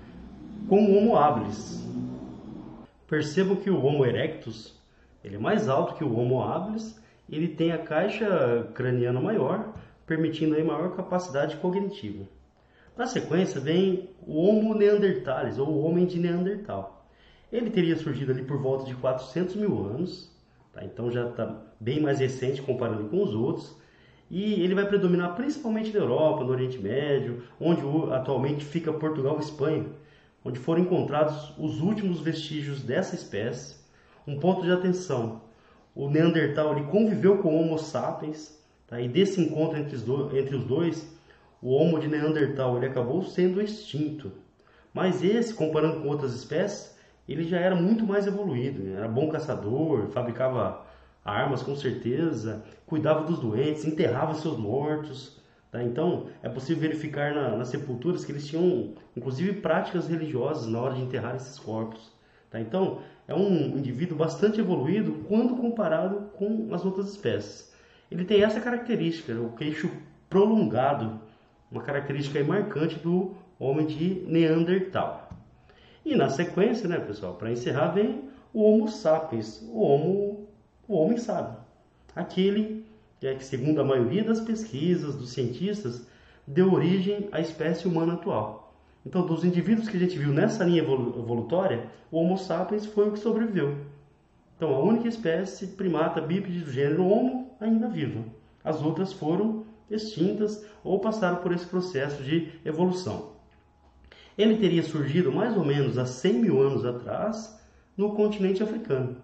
com 0.68 0.84
o 0.84 0.98
Homo 0.98 1.16
habilis. 1.16 1.84
Percebam 3.08 3.56
que 3.56 3.70
o 3.70 3.84
Homo 3.84 4.06
erectus 4.06 4.74
ele 5.24 5.38
é 5.38 5.40
mais 5.40 5.70
alto 5.70 5.96
que 5.96 6.04
o 6.04 6.18
Homo 6.18 6.44
habilis, 6.44 7.02
ele 7.30 7.48
tem 7.48 7.72
a 7.72 7.78
caixa 7.78 8.68
craniana 8.74 9.22
maior, 9.22 9.74
permitindo 10.06 10.56
aí 10.56 10.64
maior 10.64 10.96
capacidade 10.96 11.56
cognitiva. 11.58 12.26
Na 12.96 13.08
sequência 13.08 13.60
vem 13.60 14.10
o 14.22 14.38
Homo 14.38 14.76
neanderthalis, 14.76 15.58
ou 15.58 15.68
o 15.68 15.84
homem 15.84 16.06
de 16.06 16.20
Neandertal. 16.20 17.08
Ele 17.52 17.72
teria 17.72 17.96
surgido 17.96 18.32
ali 18.32 18.44
por 18.44 18.60
volta 18.60 18.86
de 18.86 18.94
400 18.96 19.56
mil 19.56 19.84
anos, 19.84 20.32
tá? 20.72 20.84
então 20.84 21.10
já 21.10 21.28
está 21.28 21.60
bem 21.80 22.00
mais 22.00 22.20
recente 22.20 22.62
comparando 22.62 23.10
com 23.10 23.24
os 23.24 23.34
outros. 23.34 23.76
E 24.30 24.62
ele 24.62 24.76
vai 24.76 24.88
predominar 24.88 25.36
principalmente 25.36 25.92
na 25.92 26.02
Europa, 26.02 26.44
no 26.44 26.52
Oriente 26.52 26.78
Médio, 26.78 27.42
onde 27.60 27.82
atualmente 28.14 28.64
fica 28.64 28.94
Portugal 28.94 29.38
e 29.38 29.44
Espanha, 29.44 29.88
onde 30.46 30.60
foram 30.60 30.82
encontrados 30.82 31.52
os 31.58 31.82
últimos 31.82 32.20
vestígios 32.20 32.84
dessa 32.84 33.16
espécie. 33.16 33.76
Um 34.28 34.40
ponto 34.40 34.62
de 34.62 34.72
atenção: 34.72 35.42
o 35.96 36.10
Neandertal 36.10 36.78
ele 36.78 36.88
conviveu 36.88 37.40
com 37.40 37.56
o 37.56 37.60
Homo 37.60 37.80
sapiens, 37.80 38.56
tá? 38.88 39.02
e 39.02 39.08
desse 39.08 39.42
encontro 39.42 39.80
entre 39.80 39.96
os, 39.96 40.04
dois, 40.04 40.34
entre 40.36 40.56
os 40.56 40.64
dois, 40.64 41.14
o 41.64 41.70
Homo 41.70 41.98
de 41.98 42.10
Neandertal 42.10 42.76
ele 42.76 42.88
acabou 42.88 43.24
sendo 43.24 43.62
extinto. 43.62 44.34
Mas 44.94 45.24
esse, 45.24 45.54
comparando 45.54 46.02
com 46.02 46.10
outras 46.10 46.36
espécies, 46.36 46.94
ele 47.28 47.46
já 47.46 47.58
era 47.58 47.74
muito 47.74 48.06
mais 48.06 48.28
evoluído. 48.28 48.96
Era 48.96 49.08
bom 49.08 49.30
caçador, 49.30 50.08
fabricava 50.10 50.86
armas 51.24 51.64
com 51.64 51.74
certeza, 51.74 52.62
cuidava 52.86 53.24
dos 53.24 53.40
doentes, 53.40 53.86
enterrava 53.86 54.34
seus 54.36 54.58
mortos. 54.58 55.42
Tá? 55.72 55.82
Então, 55.82 56.28
é 56.44 56.50
possível 56.50 56.82
verificar 56.82 57.34
na, 57.34 57.56
nas 57.56 57.70
sepulturas 57.70 58.26
que 58.26 58.34
eles 58.34 58.46
tinham, 58.46 58.94
inclusive, 59.16 59.62
práticas 59.62 60.08
religiosas 60.08 60.68
na 60.68 60.82
hora 60.82 60.96
de 60.96 61.02
enterrar 61.02 61.38
esses 61.38 61.58
corpos. 61.58 62.12
Tá? 62.52 62.60
Então, 62.60 63.00
é 63.26 63.34
um 63.34 63.78
indivíduo 63.78 64.18
bastante 64.18 64.60
evoluído 64.60 65.24
quando 65.30 65.56
comparado 65.56 66.30
com 66.36 66.68
as 66.74 66.84
outras 66.84 67.10
espécies. 67.10 67.74
Ele 68.12 68.26
tem 68.26 68.44
essa 68.44 68.60
característica, 68.60 69.34
o 69.34 69.54
queixo 69.54 69.90
prolongado, 70.30 71.22
uma 71.74 71.82
característica 71.82 72.42
marcante 72.44 73.00
do 73.00 73.36
homem 73.60 73.88
de 73.88 74.24
Neandertal. 74.28 75.30
E 76.06 76.16
na 76.16 76.30
sequência, 76.30 76.88
né, 76.88 77.00
pessoal, 77.00 77.34
para 77.34 77.52
encerrar, 77.52 77.90
vem 77.90 78.30
o 78.54 78.62
Homo 78.62 78.88
sapiens, 78.88 79.62
o, 79.72 79.82
homo, 79.82 80.48
o 80.88 80.96
homem 80.96 81.18
sábio. 81.18 81.58
Aquele 82.16 82.86
que, 83.20 83.44
segundo 83.44 83.82
a 83.82 83.86
maioria 83.86 84.24
das 84.24 84.40
pesquisas 84.40 85.16
dos 85.16 85.32
cientistas, 85.32 86.06
deu 86.46 86.72
origem 86.72 87.30
à 87.32 87.40
espécie 87.40 87.88
humana 87.88 88.14
atual. 88.14 88.76
Então, 89.06 89.26
dos 89.26 89.44
indivíduos 89.44 89.90
que 89.90 89.98
a 89.98 90.00
gente 90.00 90.18
viu 90.18 90.32
nessa 90.32 90.64
linha 90.64 90.82
evolutória, 90.82 91.88
o 92.12 92.18
Homo 92.20 92.38
sapiens 92.38 92.86
foi 92.86 93.08
o 93.08 93.12
que 93.14 93.20
sobreviveu. 93.20 93.78
Então, 94.56 94.76
a 94.76 94.80
única 94.80 95.08
espécie 95.08 95.68
primata 95.68 96.22
bípede 96.22 96.60
do 96.60 96.72
gênero 96.72 97.08
Homo 97.08 97.50
ainda 97.60 97.88
viva. 97.88 98.24
As 98.64 98.82
outras 98.82 99.12
foram 99.12 99.63
extintas 99.90 100.66
ou 100.84 101.00
passaram 101.00 101.38
por 101.38 101.52
esse 101.52 101.66
processo 101.66 102.24
de 102.24 102.52
evolução. 102.66 103.34
Ele 104.38 104.58
teria 104.58 104.84
surgido 104.84 105.32
mais 105.32 105.56
ou 105.56 105.64
menos 105.64 105.98
há 105.98 106.06
100 106.06 106.34
mil 106.34 106.62
anos 106.62 106.86
atrás 106.86 107.60
no 107.96 108.16
continente 108.16 108.64
africano 108.64 109.18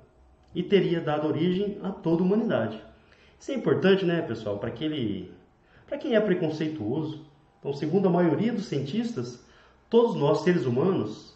e 0.54 0.64
teria 0.64 1.02
dado 1.02 1.28
origem 1.28 1.80
a 1.84 1.90
toda 1.92 2.22
a 2.22 2.26
humanidade. 2.26 2.82
Isso 3.40 3.52
é 3.52 3.56
importante, 3.56 4.06
né, 4.06 4.22
pessoal, 4.22 4.60
para 4.60 4.70
aquele, 4.70 5.34
para 5.88 5.98
quem 5.98 6.16
é 6.16 6.20
preconceituoso. 6.20 7.26
Então, 7.60 7.74
segundo 7.74 8.08
a 8.08 8.12
maioria 8.12 8.54
dos 8.54 8.66
cientistas, 8.66 9.44
todos 9.90 10.16
nós 10.16 10.42
seres 10.42 10.66
humanos 10.66 11.36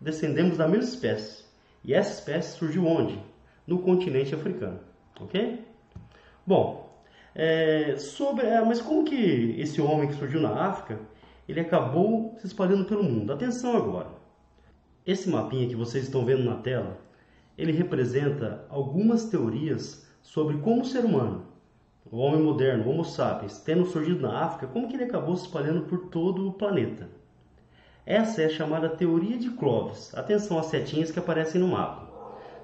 descendemos 0.00 0.56
da 0.56 0.68
mesma 0.68 0.84
espécie. 0.84 1.44
E 1.84 1.94
essa 1.94 2.12
espécie 2.12 2.56
surgiu 2.58 2.86
onde? 2.86 3.18
No 3.66 3.78
continente 3.78 4.34
africano, 4.34 4.80
ok? 5.20 5.64
Bom, 6.46 6.81
é, 7.34 7.96
sobre, 7.96 8.46
é, 8.46 8.62
mas 8.62 8.80
como 8.80 9.04
que 9.04 9.54
esse 9.58 9.80
homem 9.80 10.08
que 10.08 10.14
surgiu 10.14 10.40
na 10.40 10.66
África, 10.66 11.00
ele 11.48 11.60
acabou 11.60 12.34
se 12.38 12.46
espalhando 12.46 12.84
pelo 12.84 13.02
mundo? 13.02 13.32
Atenção 13.32 13.76
agora. 13.76 14.08
Esse 15.06 15.28
mapinha 15.28 15.68
que 15.68 15.74
vocês 15.74 16.04
estão 16.04 16.24
vendo 16.24 16.44
na 16.44 16.56
tela, 16.56 16.98
ele 17.56 17.72
representa 17.72 18.64
algumas 18.68 19.24
teorias 19.24 20.06
sobre 20.22 20.58
como 20.58 20.82
o 20.82 20.84
ser 20.84 21.04
humano, 21.04 21.46
o 22.10 22.18
homem 22.18 22.42
moderno, 22.42 22.84
o 22.84 22.90
Homo 22.90 23.04
sapiens, 23.04 23.58
tendo 23.60 23.86
surgido 23.86 24.20
na 24.20 24.44
África, 24.44 24.66
como 24.66 24.88
que 24.88 24.94
ele 24.94 25.04
acabou 25.04 25.36
se 25.36 25.46
espalhando 25.46 25.82
por 25.82 26.08
todo 26.08 26.46
o 26.46 26.52
planeta. 26.52 27.08
Essa 28.04 28.42
é 28.42 28.46
a 28.46 28.50
chamada 28.50 28.88
teoria 28.88 29.38
de 29.38 29.50
Clovis. 29.50 30.12
Atenção 30.14 30.58
às 30.58 30.66
setinhas 30.66 31.10
que 31.10 31.18
aparecem 31.18 31.60
no 31.60 31.68
mapa. 31.68 32.10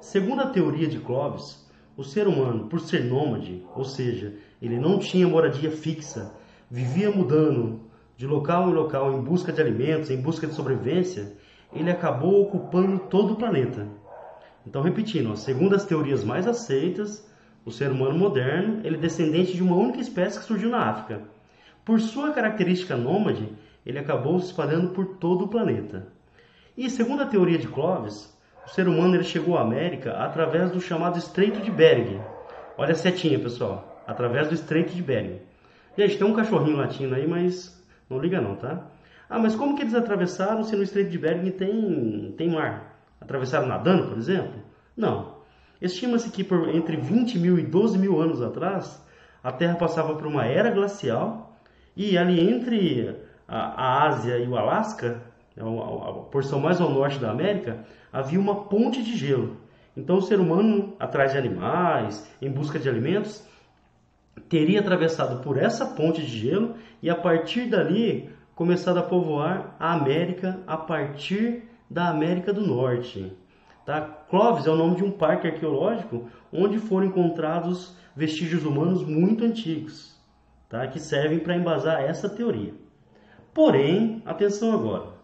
Segundo 0.00 0.42
a 0.42 0.50
teoria 0.50 0.88
de 0.88 0.98
Clovis, 0.98 1.66
o 1.96 2.04
ser 2.04 2.28
humano, 2.28 2.68
por 2.68 2.80
ser 2.80 3.04
nômade, 3.04 3.64
ou 3.74 3.84
seja, 3.84 4.34
ele 4.60 4.78
não 4.78 4.98
tinha 4.98 5.26
moradia 5.26 5.70
fixa, 5.70 6.32
vivia 6.70 7.10
mudando 7.10 7.80
de 8.16 8.26
local 8.26 8.68
em 8.68 8.72
local 8.72 9.12
em 9.12 9.22
busca 9.22 9.52
de 9.52 9.60
alimentos, 9.60 10.10
em 10.10 10.20
busca 10.20 10.46
de 10.46 10.54
sobrevivência, 10.54 11.32
ele 11.72 11.90
acabou 11.90 12.42
ocupando 12.42 12.98
todo 12.98 13.34
o 13.34 13.36
planeta. 13.36 13.86
Então, 14.66 14.82
repetindo, 14.82 15.36
segundo 15.36 15.74
as 15.74 15.84
teorias 15.84 16.24
mais 16.24 16.46
aceitas, 16.46 17.26
o 17.64 17.70
ser 17.70 17.90
humano 17.90 18.18
moderno 18.18 18.80
ele 18.84 18.96
é 18.96 19.00
descendente 19.00 19.54
de 19.54 19.62
uma 19.62 19.76
única 19.76 20.00
espécie 20.00 20.38
que 20.38 20.44
surgiu 20.44 20.68
na 20.68 20.90
África. 20.90 21.22
Por 21.84 22.00
sua 22.00 22.32
característica 22.32 22.96
nômade, 22.96 23.48
ele 23.86 23.98
acabou 23.98 24.38
se 24.38 24.46
espalhando 24.46 24.90
por 24.90 25.16
todo 25.16 25.44
o 25.44 25.48
planeta. 25.48 26.08
E 26.76 26.90
segundo 26.90 27.22
a 27.22 27.26
teoria 27.26 27.58
de 27.58 27.68
Clovis, 27.68 28.36
o 28.66 28.70
ser 28.70 28.86
humano 28.86 29.14
ele 29.14 29.24
chegou 29.24 29.56
à 29.56 29.62
América 29.62 30.12
através 30.12 30.70
do 30.70 30.80
chamado 30.80 31.18
Estreito 31.18 31.60
de 31.60 31.70
Bering. 31.70 32.20
Olha 32.76 32.92
a 32.92 32.94
setinha, 32.94 33.38
pessoal. 33.38 33.87
Através 34.08 34.48
do 34.48 34.54
Estreito 34.54 34.94
de 34.94 35.02
Bering. 35.02 35.38
Gente, 35.94 36.16
tem 36.16 36.26
um 36.26 36.32
cachorrinho 36.32 36.78
latino 36.78 37.14
aí, 37.14 37.26
mas 37.26 37.78
não 38.08 38.18
liga 38.18 38.40
não, 38.40 38.56
tá? 38.56 38.86
Ah, 39.28 39.38
mas 39.38 39.54
como 39.54 39.76
que 39.76 39.82
eles 39.82 39.94
atravessaram 39.94 40.64
se 40.64 40.74
no 40.74 40.82
Estreito 40.82 41.10
de 41.10 41.18
Bering 41.18 41.50
tem, 41.50 42.34
tem 42.38 42.50
mar? 42.50 42.98
Atravessaram 43.20 43.66
nadando, 43.66 44.08
por 44.08 44.16
exemplo? 44.16 44.62
Não. 44.96 45.36
Estima-se 45.78 46.30
que 46.30 46.42
por 46.42 46.70
entre 46.74 46.96
20 46.96 47.38
mil 47.38 47.58
e 47.58 47.62
12 47.62 47.98
mil 47.98 48.18
anos 48.18 48.40
atrás, 48.40 49.04
a 49.44 49.52
Terra 49.52 49.74
passava 49.74 50.14
por 50.14 50.26
uma 50.26 50.46
era 50.46 50.70
glacial 50.70 51.54
e 51.94 52.16
ali 52.16 52.40
entre 52.40 53.14
a, 53.46 53.58
a 53.58 54.06
Ásia 54.06 54.38
e 54.38 54.48
o 54.48 54.56
Alasca 54.56 55.22
é 55.54 55.60
a 55.60 56.12
porção 56.30 56.60
mais 56.60 56.80
ao 56.80 56.90
norte 56.90 57.18
da 57.18 57.30
América, 57.30 57.84
havia 58.10 58.40
uma 58.40 58.64
ponte 58.64 59.02
de 59.02 59.14
gelo. 59.14 59.58
Então 59.94 60.16
o 60.16 60.22
ser 60.22 60.40
humano, 60.40 60.96
atrás 60.98 61.32
de 61.32 61.38
animais, 61.38 62.26
em 62.40 62.50
busca 62.50 62.78
de 62.78 62.88
alimentos, 62.88 63.46
teria 64.40 64.80
atravessado 64.80 65.42
por 65.42 65.56
essa 65.56 65.86
ponte 65.86 66.22
de 66.22 66.38
gelo 66.38 66.74
e 67.02 67.08
a 67.08 67.14
partir 67.14 67.66
dali 67.68 68.30
começado 68.54 68.98
a 68.98 69.02
povoar 69.02 69.76
a 69.78 69.92
América 69.92 70.60
a 70.66 70.76
partir 70.76 71.62
da 71.88 72.08
América 72.08 72.52
do 72.52 72.66
Norte. 72.66 73.32
Tá? 73.86 74.02
Clovis 74.28 74.66
é 74.66 74.70
o 74.70 74.76
nome 74.76 74.96
de 74.96 75.04
um 75.04 75.10
parque 75.10 75.46
arqueológico 75.46 76.28
onde 76.52 76.78
foram 76.78 77.06
encontrados 77.06 77.96
vestígios 78.14 78.64
humanos 78.64 79.04
muito 79.04 79.44
antigos, 79.44 80.14
tá? 80.68 80.86
que 80.86 80.98
servem 80.98 81.38
para 81.38 81.56
embasar 81.56 82.02
essa 82.02 82.28
teoria. 82.28 82.74
Porém, 83.54 84.22
atenção 84.26 84.72
agora. 84.72 85.18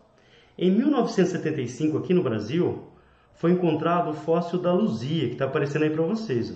Em 0.57 0.71
1975, 0.71 1.99
aqui 1.99 2.15
no 2.15 2.23
Brasil, 2.23 2.85
foi 3.35 3.51
encontrado 3.53 4.11
o 4.11 4.15
fóssil 4.15 4.61
da 4.61 4.73
Luzia, 4.73 5.27
que 5.27 5.33
está 5.33 5.45
aparecendo 5.45 5.83
aí 5.83 5.91
para 5.91 6.05
vocês. 6.05 6.55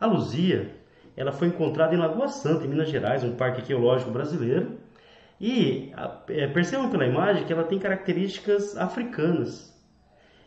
A 0.00 0.06
Luzia, 0.06 0.74
ela 1.16 1.32
foi 1.32 1.48
encontrada 1.48 1.94
em 1.94 1.98
Lagoa 1.98 2.28
Santa, 2.28 2.64
em 2.64 2.68
Minas 2.68 2.88
Gerais, 2.88 3.24
um 3.24 3.34
parque 3.34 3.60
arqueológico 3.60 4.10
brasileiro. 4.10 4.78
E 5.40 5.92
é, 6.28 6.46
percebam 6.46 6.90
pela 6.90 7.06
imagem 7.06 7.44
que 7.44 7.52
ela 7.52 7.64
tem 7.64 7.78
características 7.78 8.76
africanas. 8.76 9.76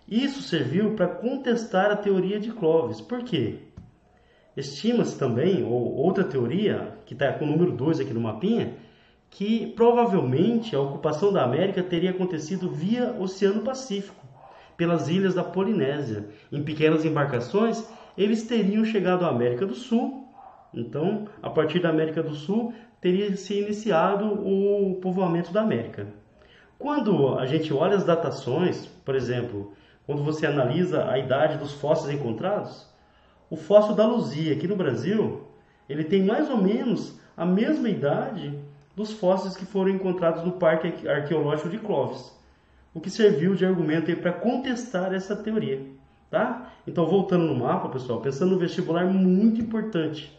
Isso 0.08 0.41
serviu 0.41 0.96
para 0.96 1.08
contestar 1.08 1.91
a 1.91 1.96
teoria 1.96 2.39
de 2.39 2.51
Clovis. 2.51 3.00
Por 3.00 3.24
quê? 3.24 3.60
Estima-se 4.55 5.17
também, 5.17 5.63
ou 5.63 5.96
outra 5.96 6.24
teoria, 6.24 6.98
que 7.05 7.13
está 7.13 7.31
com 7.31 7.46
o 7.46 7.48
número 7.48 7.72
2 7.72 8.01
aqui 8.01 8.13
no 8.13 8.20
mapinha, 8.20 8.75
que 9.29 9.67
provavelmente 9.67 10.75
a 10.75 10.81
ocupação 10.81 11.31
da 11.31 11.43
América 11.43 11.81
teria 11.81 12.12
acontecido 12.12 12.70
via 12.70 13.15
Oceano 13.17 13.62
Pacífico, 13.62 14.25
pelas 14.75 15.08
ilhas 15.08 15.36
da 15.36 15.43
Polinésia. 15.43 16.27
Em 16.51 16.62
pequenas 16.62 17.05
embarcações, 17.05 17.88
eles 18.18 18.44
teriam 18.44 18.84
chegado 18.86 19.25
à 19.25 19.30
América 19.30 19.65
do 19.65 19.75
Sul. 19.75 20.27
Então, 20.74 21.27
a 21.41 21.50
partir 21.50 21.80
da 21.80 21.89
América 21.89 22.24
do 22.24 22.36
Sul, 22.36 22.74
teria 23.00 23.36
se 23.36 23.60
iniciado 23.60 24.25
o 24.25 25.00
povoamento 25.01 25.51
da 25.51 25.62
América. 25.62 26.08
Quando 26.77 27.38
a 27.38 27.46
gente 27.46 27.74
olha 27.74 27.96
as 27.96 28.03
datações, 28.03 28.88
por 29.06 29.15
exemplo, 29.15 29.74
quando 30.06 30.24
você 30.24 30.46
analisa 30.46 31.10
a 31.10 31.18
idade 31.18 31.58
dos 31.58 31.74
fósseis 31.74 32.13
encontrados, 32.13 32.89
o 33.50 33.56
fóssil 33.56 33.96
da 33.96 34.06
Luzia 34.06 34.53
aqui 34.53 34.68
no 34.68 34.75
Brasil, 34.75 35.48
ele 35.88 36.03
tem 36.03 36.24
mais 36.24 36.50
ou 36.50 36.58
menos 36.58 37.20
a 37.36 37.46
mesma 37.46 37.89
idade 37.89 38.58
dos 38.96 39.12
fósseis 39.13 39.56
que 39.56 39.65
foram 39.65 39.91
encontrados 39.91 40.44
no 40.44 40.53
Parque 40.53 41.08
Arqueológico 41.08 41.70
de 41.70 41.77
Clovis. 41.77 42.32
o 42.94 43.00
que 43.00 43.10
serviu 43.10 43.56
de 43.56 43.65
argumento 43.65 44.13
para 44.18 44.34
contestar 44.34 45.13
essa 45.13 45.36
teoria. 45.36 45.82
Tá? 46.31 46.71
Então, 46.88 47.05
voltando 47.05 47.43
no 47.43 47.53
mapa, 47.53 47.89
pessoal, 47.89 48.21
pensando 48.21 48.51
no 48.51 48.57
vestibular, 48.57 49.05
muito 49.05 49.59
importante. 49.59 50.31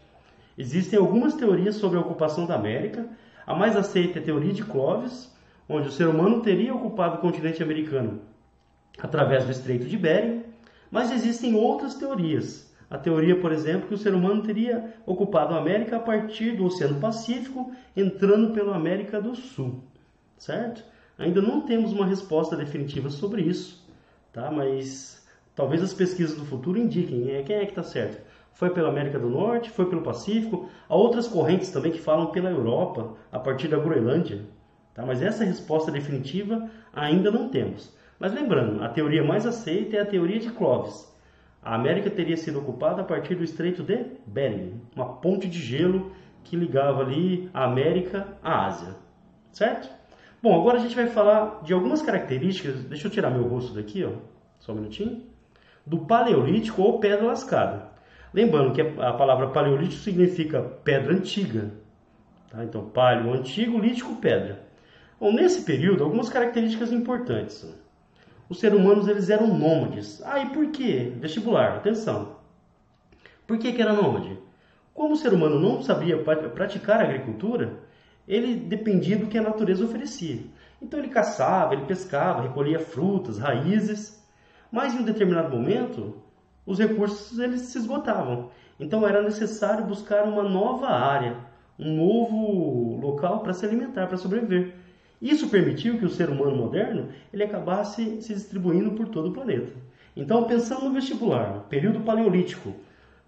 Existem 0.57 0.97
algumas 0.97 1.35
teorias 1.35 1.75
sobre 1.75 1.99
a 1.99 2.01
ocupação 2.01 2.47
da 2.47 2.55
América. 2.55 3.07
A 3.45 3.53
mais 3.53 3.75
aceita 3.75 4.17
é 4.17 4.21
a 4.21 4.25
teoria 4.25 4.51
de 4.51 4.63
Clovis, 4.63 5.31
onde 5.69 5.87
o 5.87 5.91
ser 5.91 6.07
humano 6.07 6.41
teria 6.41 6.73
ocupado 6.73 7.17
o 7.17 7.19
continente 7.19 7.61
americano 7.61 8.21
através 8.99 9.45
do 9.45 9.51
Estreito 9.51 9.85
de 9.85 9.95
Bering, 9.97 10.43
mas 10.89 11.11
existem 11.11 11.55
outras 11.55 11.93
teorias. 11.95 12.73
A 12.89 12.97
teoria, 12.97 13.39
por 13.39 13.51
exemplo, 13.51 13.87
que 13.87 13.93
o 13.93 13.97
ser 13.97 14.15
humano 14.15 14.41
teria 14.41 14.95
ocupado 15.05 15.53
a 15.53 15.59
América 15.59 15.97
a 15.97 15.99
partir 15.99 16.55
do 16.55 16.65
Oceano 16.65 16.99
Pacífico, 16.99 17.71
entrando 17.95 18.51
pela 18.51 18.75
América 18.75 19.21
do 19.21 19.35
Sul, 19.35 19.83
certo? 20.37 20.83
Ainda 21.19 21.41
não 21.41 21.61
temos 21.61 21.91
uma 21.91 22.05
resposta 22.05 22.55
definitiva 22.55 23.09
sobre 23.11 23.43
isso, 23.43 23.83
tá? 24.31 24.51
Mas 24.51 25.22
talvez 25.55 25.81
as 25.81 25.93
pesquisas 25.93 26.37
do 26.37 26.45
futuro 26.45 26.79
indiquem 26.79 27.31
é, 27.31 27.43
quem 27.43 27.55
é 27.55 27.65
que 27.65 27.71
está 27.71 27.83
certo. 27.83 28.21
Foi 28.53 28.69
pela 28.69 28.89
América 28.89 29.17
do 29.17 29.29
Norte, 29.29 29.69
foi 29.69 29.87
pelo 29.87 30.03
Pacífico. 30.03 30.69
Há 30.87 30.95
outras 30.95 31.27
correntes 31.27 31.71
também 31.71 31.91
que 31.91 31.99
falam 31.99 32.27
pela 32.27 32.51
Europa, 32.51 33.13
a 33.31 33.39
partir 33.39 33.67
da 33.67 33.77
Groenlândia. 33.77 34.41
Tá? 34.93 35.05
Mas 35.05 35.21
essa 35.21 35.43
resposta 35.43 35.91
definitiva 35.91 36.69
ainda 36.93 37.31
não 37.31 37.49
temos. 37.49 37.95
Mas 38.19 38.33
lembrando, 38.33 38.83
a 38.83 38.89
teoria 38.89 39.23
mais 39.23 39.45
aceita 39.45 39.97
é 39.97 40.01
a 40.01 40.05
teoria 40.05 40.39
de 40.39 40.51
Clovis. 40.51 41.11
A 41.63 41.75
América 41.75 42.09
teria 42.09 42.37
sido 42.37 42.59
ocupada 42.59 43.01
a 43.01 43.05
partir 43.05 43.35
do 43.35 43.43
Estreito 43.43 43.83
de 43.83 44.05
Bering, 44.27 44.81
uma 44.95 45.15
ponte 45.15 45.47
de 45.47 45.59
gelo 45.59 46.11
que 46.43 46.55
ligava 46.55 47.01
ali 47.01 47.49
a 47.53 47.63
América 47.63 48.37
à 48.43 48.65
Ásia. 48.65 48.95
Certo? 49.51 49.89
Bom, 50.41 50.59
agora 50.59 50.77
a 50.77 50.81
gente 50.81 50.95
vai 50.95 51.07
falar 51.07 51.61
de 51.63 51.73
algumas 51.73 52.01
características. 52.01 52.83
Deixa 52.83 53.07
eu 53.07 53.11
tirar 53.11 53.29
meu 53.29 53.47
rosto 53.47 53.73
daqui, 53.73 54.03
ó. 54.03 54.11
Só 54.59 54.73
um 54.73 54.75
minutinho. 54.75 55.32
Do 55.85 55.99
Paleolítico 55.99 56.81
ou 56.81 56.99
Pedra 56.99 57.25
Lascada. 57.25 57.91
Lembrando 58.33 58.73
que 58.73 58.81
a 58.81 59.13
palavra 59.13 59.49
Paleolítico 59.49 60.01
significa 60.01 60.61
pedra 60.61 61.13
antiga. 61.13 61.71
Tá? 62.49 62.63
Então, 62.63 62.89
paleo, 62.89 63.33
antigo, 63.33 63.79
lítico, 63.79 64.15
pedra. 64.15 64.63
Bom, 65.19 65.31
nesse 65.31 65.63
período, 65.63 66.03
algumas 66.03 66.29
características 66.29 66.91
importantes. 66.91 67.65
Os 68.49 68.59
seres 68.59 68.77
humanos 68.77 69.07
eles 69.07 69.29
eram 69.29 69.47
nômades. 69.47 70.21
Ah, 70.25 70.39
e 70.39 70.49
por 70.49 70.67
quê? 70.71 71.13
Vestibular, 71.17 71.77
atenção. 71.77 72.37
Por 73.45 73.57
que, 73.57 73.71
que 73.71 73.81
era 73.81 73.93
nômade? 73.93 74.37
Como 74.93 75.13
o 75.13 75.17
ser 75.17 75.33
humano 75.33 75.59
não 75.59 75.81
sabia 75.81 76.17
praticar 76.23 77.01
agricultura, 77.01 77.79
ele 78.27 78.55
dependia 78.55 79.17
do 79.17 79.27
que 79.27 79.37
a 79.37 79.41
natureza 79.41 79.83
oferecia. 79.83 80.41
Então 80.81 80.99
ele 80.99 81.09
caçava, 81.09 81.73
ele 81.73 81.85
pescava, 81.85 82.43
recolhia 82.43 82.79
frutas, 82.79 83.39
raízes, 83.39 84.22
mas 84.73 84.95
em 84.95 85.01
um 85.01 85.03
determinado 85.03 85.55
momento 85.55 86.15
os 86.65 86.79
recursos 86.79 87.37
eles 87.37 87.61
se 87.61 87.77
esgotavam. 87.77 88.49
Então 88.79 89.07
era 89.07 89.21
necessário 89.21 89.85
buscar 89.85 90.23
uma 90.23 90.41
nova 90.41 90.87
área, 90.87 91.37
um 91.77 91.95
novo 91.95 92.99
local 92.99 93.41
para 93.41 93.53
se 93.53 93.63
alimentar, 93.63 94.07
para 94.07 94.17
sobreviver. 94.17 94.73
Isso 95.21 95.47
permitiu 95.47 95.99
que 95.99 96.05
o 96.05 96.09
ser 96.09 96.27
humano 96.27 96.55
moderno 96.55 97.09
ele 97.31 97.43
acabasse 97.43 98.19
se 98.23 98.33
distribuindo 98.33 98.93
por 98.93 99.07
todo 99.09 99.29
o 99.29 99.31
planeta. 99.31 99.71
Então, 100.15 100.45
pensando 100.45 100.85
no 100.85 100.93
vestibular, 100.93 101.65
período 101.69 101.99
paleolítico, 102.01 102.73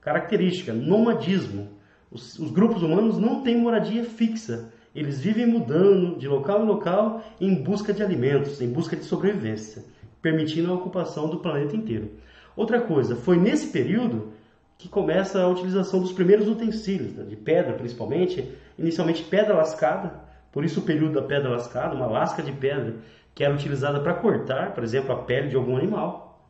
característica, 0.01 0.73
nomadismo, 0.73 1.69
os, 2.09 2.39
os 2.39 2.49
grupos 2.49 2.81
humanos 2.81 3.19
não 3.19 3.43
têm 3.43 3.61
moradia 3.61 4.03
fixa. 4.03 4.73
Eles 4.95 5.19
vivem 5.21 5.45
mudando 5.45 6.17
de 6.17 6.27
local 6.27 6.63
em 6.63 6.65
local 6.65 7.23
em 7.39 7.53
busca 7.61 7.93
de 7.93 8.01
alimentos, 8.01 8.61
em 8.61 8.71
busca 8.71 8.95
de 8.95 9.03
sobrevivência, 9.03 9.83
permitindo 10.25 10.71
a 10.71 10.73
ocupação 10.73 11.29
do 11.29 11.37
planeta 11.37 11.75
inteiro. 11.75 12.09
Outra 12.55 12.81
coisa, 12.81 13.15
foi 13.15 13.37
nesse 13.37 13.67
período 13.67 14.33
que 14.75 14.89
começa 14.89 15.39
a 15.39 15.47
utilização 15.47 15.99
dos 15.99 16.11
primeiros 16.11 16.47
utensílios, 16.47 17.13
né, 17.13 17.25
de 17.25 17.35
pedra 17.35 17.73
principalmente, 17.73 18.51
inicialmente 18.75 19.21
pedra 19.21 19.53
lascada, 19.53 20.19
por 20.51 20.65
isso 20.65 20.79
o 20.79 20.83
período 20.83 21.13
da 21.13 21.21
pedra 21.21 21.49
lascada, 21.49 21.93
uma 21.93 22.07
lasca 22.07 22.41
de 22.41 22.51
pedra 22.51 22.95
que 23.35 23.43
era 23.43 23.53
utilizada 23.53 23.99
para 23.99 24.15
cortar, 24.15 24.73
por 24.73 24.83
exemplo, 24.83 25.11
a 25.11 25.17
pele 25.17 25.49
de 25.49 25.55
algum 25.55 25.77
animal. 25.77 26.49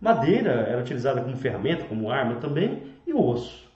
Madeira 0.00 0.52
era 0.52 0.80
utilizada 0.80 1.20
como 1.20 1.36
ferramenta, 1.36 1.84
como 1.84 2.10
arma 2.10 2.36
também, 2.36 2.94
e 3.06 3.12
o 3.12 3.22
osso. 3.22 3.70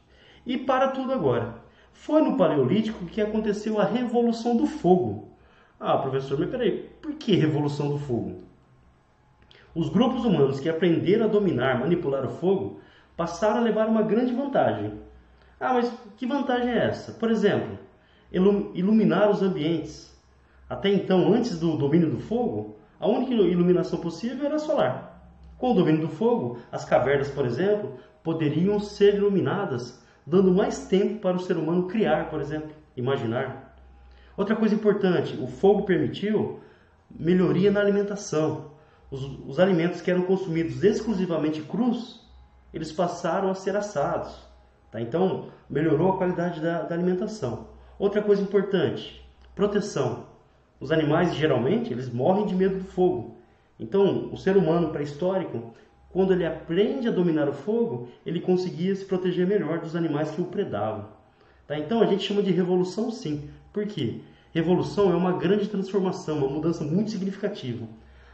E 0.46 0.56
para 0.56 0.88
tudo 0.88 1.12
agora. 1.12 1.56
Foi 1.92 2.22
no 2.22 2.38
Paleolítico 2.38 3.04
que 3.04 3.20
aconteceu 3.20 3.78
a 3.78 3.84
Revolução 3.84 4.56
do 4.56 4.66
Fogo. 4.66 5.36
Ah, 5.78 5.98
professor, 5.98 6.38
mas 6.38 6.48
peraí, 6.48 6.88
por 7.02 7.12
que 7.16 7.36
Revolução 7.36 7.90
do 7.90 7.98
Fogo? 7.98 8.46
Os 9.76 9.90
grupos 9.90 10.24
humanos 10.24 10.58
que 10.58 10.70
aprenderam 10.70 11.26
a 11.26 11.28
dominar, 11.28 11.78
manipular 11.78 12.24
o 12.24 12.30
fogo, 12.30 12.80
passaram 13.14 13.58
a 13.58 13.60
levar 13.60 13.86
uma 13.88 14.00
grande 14.00 14.32
vantagem. 14.32 14.90
Ah, 15.60 15.74
mas 15.74 15.92
que 16.16 16.26
vantagem 16.26 16.70
é 16.70 16.86
essa? 16.86 17.12
Por 17.12 17.30
exemplo, 17.30 17.78
iluminar 18.32 19.28
os 19.30 19.42
ambientes. 19.42 20.18
Até 20.66 20.88
então, 20.88 21.30
antes 21.30 21.58
do 21.58 21.76
domínio 21.76 22.08
do 22.08 22.18
fogo, 22.18 22.76
a 22.98 23.06
única 23.06 23.34
iluminação 23.34 24.00
possível 24.00 24.46
era 24.46 24.58
solar. 24.58 25.22
Com 25.58 25.72
o 25.72 25.74
domínio 25.74 26.00
do 26.00 26.08
fogo, 26.08 26.56
as 26.72 26.86
cavernas, 26.86 27.28
por 27.28 27.44
exemplo, 27.44 27.98
poderiam 28.24 28.80
ser 28.80 29.16
iluminadas, 29.16 30.02
dando 30.26 30.54
mais 30.54 30.86
tempo 30.86 31.20
para 31.20 31.36
o 31.36 31.40
ser 31.40 31.58
humano 31.58 31.86
criar, 31.86 32.30
por 32.30 32.40
exemplo, 32.40 32.70
imaginar. 32.96 33.76
Outra 34.38 34.56
coisa 34.56 34.74
importante, 34.74 35.38
o 35.38 35.46
fogo 35.46 35.82
permitiu 35.82 36.60
melhoria 37.10 37.70
na 37.70 37.80
alimentação. 37.80 38.74
Os, 39.10 39.22
os 39.46 39.60
alimentos 39.60 40.00
que 40.00 40.10
eram 40.10 40.22
consumidos 40.22 40.82
exclusivamente 40.82 41.62
crus, 41.62 42.26
eles 42.72 42.92
passaram 42.92 43.50
a 43.50 43.54
ser 43.54 43.76
assados. 43.76 44.36
Tá? 44.90 45.00
Então, 45.00 45.48
melhorou 45.68 46.12
a 46.12 46.16
qualidade 46.16 46.60
da, 46.60 46.82
da 46.82 46.94
alimentação. 46.94 47.68
Outra 47.98 48.20
coisa 48.22 48.42
importante, 48.42 49.24
proteção. 49.54 50.26
Os 50.78 50.92
animais 50.92 51.34
geralmente 51.34 51.92
eles 51.92 52.12
morrem 52.12 52.46
de 52.46 52.54
medo 52.54 52.78
do 52.78 52.84
fogo. 52.84 53.36
Então, 53.78 54.30
o 54.32 54.36
ser 54.36 54.56
humano 54.56 54.90
pré-histórico, 54.90 55.74
quando 56.10 56.32
ele 56.32 56.46
aprende 56.46 57.08
a 57.08 57.12
dominar 57.12 57.48
o 57.48 57.52
fogo, 57.52 58.08
ele 58.24 58.40
conseguia 58.40 58.94
se 58.94 59.04
proteger 59.04 59.46
melhor 59.46 59.80
dos 59.80 59.94
animais 59.94 60.30
que 60.30 60.40
o 60.40 60.46
predavam. 60.46 61.06
Tá? 61.66 61.78
Então, 61.78 62.00
a 62.00 62.06
gente 62.06 62.24
chama 62.24 62.42
de 62.42 62.52
revolução 62.52 63.10
sim. 63.10 63.50
Por 63.72 63.86
quê? 63.86 64.20
Revolução 64.52 65.12
é 65.12 65.14
uma 65.14 65.32
grande 65.32 65.68
transformação, 65.68 66.38
uma 66.38 66.48
mudança 66.48 66.82
muito 66.84 67.10
significativa. 67.10 67.86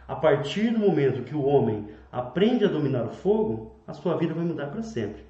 A 0.08 0.16
partir 0.16 0.70
do 0.70 0.78
momento 0.78 1.22
que 1.22 1.34
o 1.34 1.44
homem 1.44 1.88
aprende 2.10 2.64
a 2.64 2.68
dominar 2.68 3.04
o 3.04 3.10
fogo, 3.10 3.76
a 3.86 3.92
sua 3.92 4.16
vida 4.16 4.34
vai 4.34 4.44
mudar 4.44 4.66
para 4.66 4.82
sempre. 4.82 5.22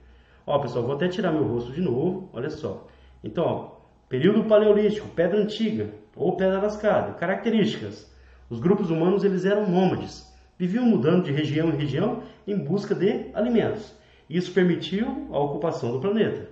Ó, 0.46 0.58
pessoal, 0.58 0.85
vou 0.85 0.94
até 0.94 1.08
tirar 1.08 1.32
meu 1.32 1.44
rosto 1.44 1.72
de 1.72 1.80
novo. 1.80 2.28
Olha 2.32 2.50
só. 2.50 2.87
Então, 3.22 3.44
ó, 3.44 3.82
Período 4.08 4.44
Paleolítico, 4.44 5.08
Pedra 5.08 5.38
Antiga 5.38 5.90
ou 6.16 6.37
Pedra 6.37 6.61
Lascada. 6.61 7.12
Características. 7.12 8.12
Os 8.50 8.61
grupos 8.61 8.90
humanos 8.90 9.24
eles 9.24 9.44
eram 9.44 9.70
nômades, 9.70 10.30
viviam 10.58 10.85
mudando 10.85 11.24
de 11.24 11.32
região 11.32 11.68
em 11.70 11.76
região 11.76 12.22
em 12.46 12.58
busca 12.58 12.94
de 12.94 13.30
alimentos. 13.32 13.94
Isso 14.28 14.52
permitiu 14.52 15.28
a 15.32 15.38
ocupação 15.38 15.92
do 15.92 16.00
planeta. 16.00 16.48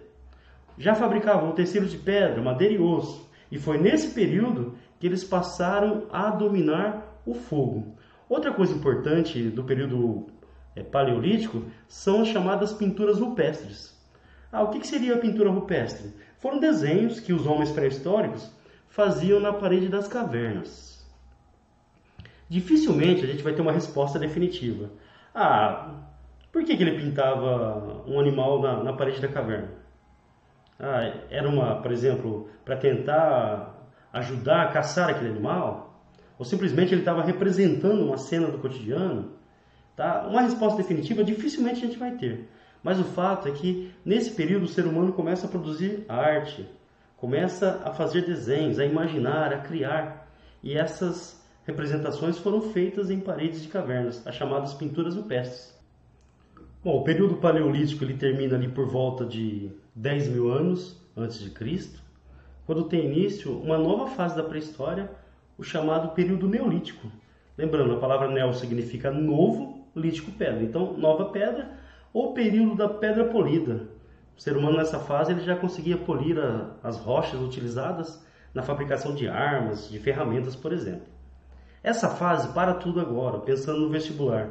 Já 0.79 0.95
fabricavam 0.95 1.51
utensílios 1.51 1.91
de 1.91 1.99
pedra, 1.99 2.41
madeira 2.41 2.75
e 2.75 2.79
osso, 2.79 3.29
e 3.51 3.59
foi 3.59 3.77
nesse 3.77 4.15
período 4.15 4.75
que 4.99 5.07
eles 5.07 5.25
passaram 5.25 6.07
a 6.11 6.31
dominar 6.31 7.21
o 7.27 7.35
fogo. 7.35 7.95
Outra 8.31 8.53
coisa 8.53 8.73
importante 8.73 9.51
do 9.51 9.65
período 9.65 10.29
é, 10.77 10.85
paleolítico 10.85 11.65
são 11.89 12.23
as 12.23 12.29
chamadas 12.29 12.73
pinturas 12.73 13.19
rupestres. 13.19 14.01
Ah, 14.53 14.63
o 14.63 14.71
que 14.71 14.87
seria 14.87 15.17
a 15.17 15.19
pintura 15.19 15.51
rupestre? 15.51 16.15
Foram 16.39 16.61
desenhos 16.61 17.19
que 17.19 17.33
os 17.33 17.45
homens 17.45 17.73
pré-históricos 17.73 18.49
faziam 18.87 19.41
na 19.41 19.53
parede 19.53 19.89
das 19.89 20.07
cavernas. 20.07 21.05
Dificilmente 22.49 23.25
a 23.25 23.27
gente 23.27 23.43
vai 23.43 23.53
ter 23.53 23.63
uma 23.63 23.73
resposta 23.73 24.17
definitiva. 24.17 24.91
Ah, 25.35 26.05
por 26.53 26.63
que, 26.63 26.77
que 26.77 26.85
ele 26.85 27.01
pintava 27.01 28.05
um 28.07 28.21
animal 28.21 28.63
na, 28.63 28.85
na 28.85 28.93
parede 28.93 29.21
da 29.21 29.27
caverna? 29.27 29.73
Ah, 30.79 31.15
era 31.31 31.49
uma, 31.49 31.83
por 31.83 31.91
exemplo, 31.91 32.49
para 32.65 32.77
tentar 32.77 33.91
ajudar 34.13 34.63
a 34.63 34.69
caçar 34.69 35.11
aquele 35.11 35.31
animal? 35.31 35.90
Ou 36.41 36.47
simplesmente 36.47 36.95
ele 36.95 37.03
estava 37.03 37.23
representando 37.23 38.03
uma 38.03 38.17
cena 38.17 38.47
do 38.47 38.57
cotidiano? 38.57 39.33
Tá? 39.95 40.27
Uma 40.27 40.41
resposta 40.41 40.79
definitiva 40.79 41.23
dificilmente 41.23 41.85
a 41.85 41.87
gente 41.87 41.99
vai 41.99 42.13
ter. 42.13 42.49
Mas 42.83 42.99
o 42.99 43.05
fato 43.05 43.47
é 43.47 43.51
que 43.51 43.93
nesse 44.03 44.31
período 44.31 44.63
o 44.63 44.69
ser 44.69 44.87
humano 44.87 45.13
começa 45.13 45.47
a 45.47 45.51
produzir 45.51 46.03
arte, 46.09 46.67
começa 47.19 47.83
a 47.85 47.91
fazer 47.91 48.25
desenhos, 48.25 48.79
a 48.79 48.87
imaginar, 48.87 49.53
a 49.53 49.59
criar. 49.59 50.33
E 50.63 50.79
essas 50.79 51.45
representações 51.67 52.39
foram 52.39 52.63
feitas 52.63 53.11
em 53.11 53.21
paredes 53.21 53.61
de 53.61 53.69
cavernas, 53.69 54.27
as 54.27 54.35
chamadas 54.35 54.73
pinturas 54.73 55.17
rupestres. 55.17 55.79
Bom, 56.83 57.03
o 57.03 57.05
período 57.05 57.35
paleolítico 57.35 58.03
ele 58.03 58.15
termina 58.15 58.57
ali 58.57 58.69
por 58.69 58.87
volta 58.87 59.27
de 59.27 59.71
10 59.95 60.29
mil 60.29 60.51
anos 60.51 60.99
antes 61.15 61.39
de 61.39 61.51
Cristo, 61.51 62.01
quando 62.65 62.85
tem 62.85 63.05
início 63.05 63.53
uma 63.61 63.77
nova 63.77 64.07
fase 64.07 64.35
da 64.35 64.43
pré-história, 64.43 65.20
o 65.61 65.63
chamado 65.63 66.15
período 66.15 66.49
neolítico, 66.49 67.11
Lembrando, 67.61 67.93
a 67.93 67.99
palavra 67.99 68.27
neo 68.27 68.55
significa 68.55 69.11
novo, 69.11 69.85
lítico 69.95 70.33
pedra. 70.33 70.63
Então, 70.63 70.97
nova 70.97 71.27
pedra 71.27 71.73
ou 72.11 72.33
período 72.33 72.75
da 72.75 72.89
pedra 72.89 73.25
polida. 73.27 73.87
O 74.35 74.41
ser 74.41 74.57
humano 74.57 74.79
nessa 74.79 74.99
fase 74.99 75.33
ele 75.33 75.43
já 75.43 75.55
conseguia 75.55 75.99
polir 75.99 76.39
a, 76.39 76.71
as 76.83 76.97
rochas 76.97 77.39
utilizadas 77.39 78.25
na 78.55 78.63
fabricação 78.63 79.15
de 79.15 79.29
armas, 79.29 79.91
de 79.91 79.99
ferramentas, 79.99 80.57
por 80.57 80.73
exemplo. 80.73 81.07
Essa 81.83 82.09
fase 82.09 82.49
para 82.55 82.73
tudo 82.73 82.99
agora, 82.99 83.41
pensando 83.41 83.81
no 83.81 83.91
vestibular. 83.91 84.49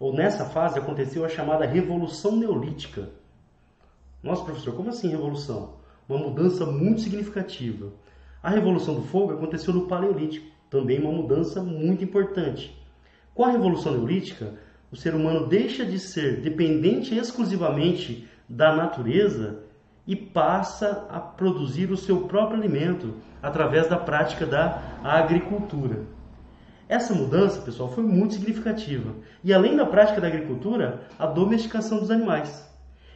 Ou 0.00 0.12
nessa 0.12 0.44
fase 0.44 0.76
aconteceu 0.76 1.24
a 1.24 1.28
chamada 1.28 1.64
Revolução 1.64 2.36
Neolítica. 2.36 3.10
Nossa, 4.20 4.44
professor, 4.44 4.74
como 4.74 4.88
assim 4.88 5.08
revolução? 5.08 5.76
Uma 6.08 6.18
mudança 6.18 6.66
muito 6.66 7.02
significativa. 7.02 7.92
A 8.44 8.50
Revolução 8.50 8.94
do 8.94 9.00
Fogo 9.00 9.32
aconteceu 9.32 9.72
no 9.72 9.86
Paleolítico, 9.86 10.46
também 10.68 11.00
uma 11.00 11.10
mudança 11.10 11.62
muito 11.62 12.04
importante. 12.04 12.78
Com 13.34 13.42
a 13.42 13.50
Revolução 13.50 13.92
Neolítica, 13.92 14.52
o 14.92 14.96
ser 14.96 15.14
humano 15.14 15.46
deixa 15.46 15.82
de 15.82 15.98
ser 15.98 16.42
dependente 16.42 17.16
exclusivamente 17.16 18.28
da 18.46 18.76
natureza 18.76 19.62
e 20.06 20.14
passa 20.14 21.06
a 21.08 21.18
produzir 21.18 21.90
o 21.90 21.96
seu 21.96 22.28
próprio 22.28 22.58
alimento 22.58 23.14
através 23.42 23.88
da 23.88 23.96
prática 23.96 24.44
da 24.44 25.00
agricultura. 25.02 26.02
Essa 26.86 27.14
mudança, 27.14 27.62
pessoal, 27.62 27.90
foi 27.92 28.04
muito 28.04 28.34
significativa. 28.34 29.14
E 29.42 29.54
além 29.54 29.74
da 29.74 29.86
prática 29.86 30.20
da 30.20 30.26
agricultura, 30.26 31.08
a 31.18 31.24
domesticação 31.24 31.98
dos 31.98 32.10
animais. 32.10 32.70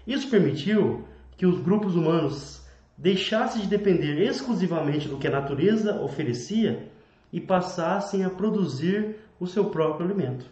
Isso 0.07 0.31
permitiu 0.31 1.05
que 1.37 1.45
os 1.45 1.61
grupos 1.61 1.95
humanos 1.95 2.58
deixassem 2.99 3.63
de 3.63 3.69
depender 3.69 4.21
exclusivamente 4.21 5.09
do 5.09 5.17
que 5.17 5.29
a 5.29 5.31
natureza 5.31 6.03
oferecia 6.03 6.89
e 7.33 7.41
passassem 7.41 8.25
a 8.25 8.31
produzir 8.31 9.15
o 9.39 9.47
seu 9.47 9.67
próprio 9.67 10.05
alimento. 10.05 10.47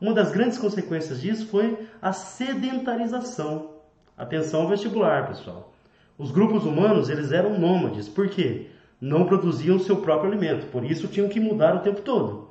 Uma 0.00 0.12
das 0.12 0.32
grandes 0.32 0.58
consequências 0.58 1.20
disso 1.20 1.46
foi 1.46 1.78
a 2.02 2.12
sedentarização. 2.12 3.70
Atenção 4.18 4.62
ao 4.62 4.68
vestibular, 4.68 5.28
pessoal. 5.28 5.72
Os 6.18 6.32
grupos 6.32 6.64
humanos, 6.64 7.08
eles 7.08 7.30
eram 7.30 7.58
nômades. 7.58 8.08
Por 8.08 8.28
quê? 8.28 8.66
Não 9.00 9.24
produziam 9.24 9.78
seu 9.78 9.98
próprio 9.98 10.32
alimento, 10.32 10.66
por 10.66 10.84
isso 10.84 11.06
tinham 11.06 11.28
que 11.28 11.38
mudar 11.38 11.76
o 11.76 11.80
tempo 11.80 12.00
todo. 12.00 12.50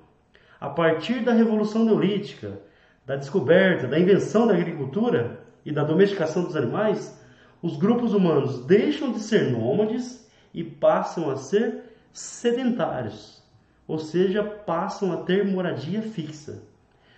A 0.60 0.70
partir 0.70 1.22
da 1.22 1.34
Revolução 1.34 1.84
Neolítica, 1.84 2.60
da 3.06 3.18
descoberta, 3.18 3.88
da 3.88 4.00
invenção 4.00 4.48
da 4.48 4.54
agricultura 4.54 5.42
e 5.66 5.72
da 5.72 5.84
domesticação 5.84 6.44
dos 6.44 6.56
animais, 6.56 7.22
os 7.64 7.78
grupos 7.78 8.14
humanos 8.14 8.66
deixam 8.66 9.14
de 9.14 9.20
ser 9.20 9.50
nômades 9.50 10.30
e 10.54 10.62
passam 10.62 11.30
a 11.30 11.38
ser 11.38 11.96
sedentários, 12.12 13.42
ou 13.88 13.98
seja, 13.98 14.44
passam 14.44 15.14
a 15.14 15.18
ter 15.24 15.46
moradia 15.46 16.02
fixa. 16.02 16.62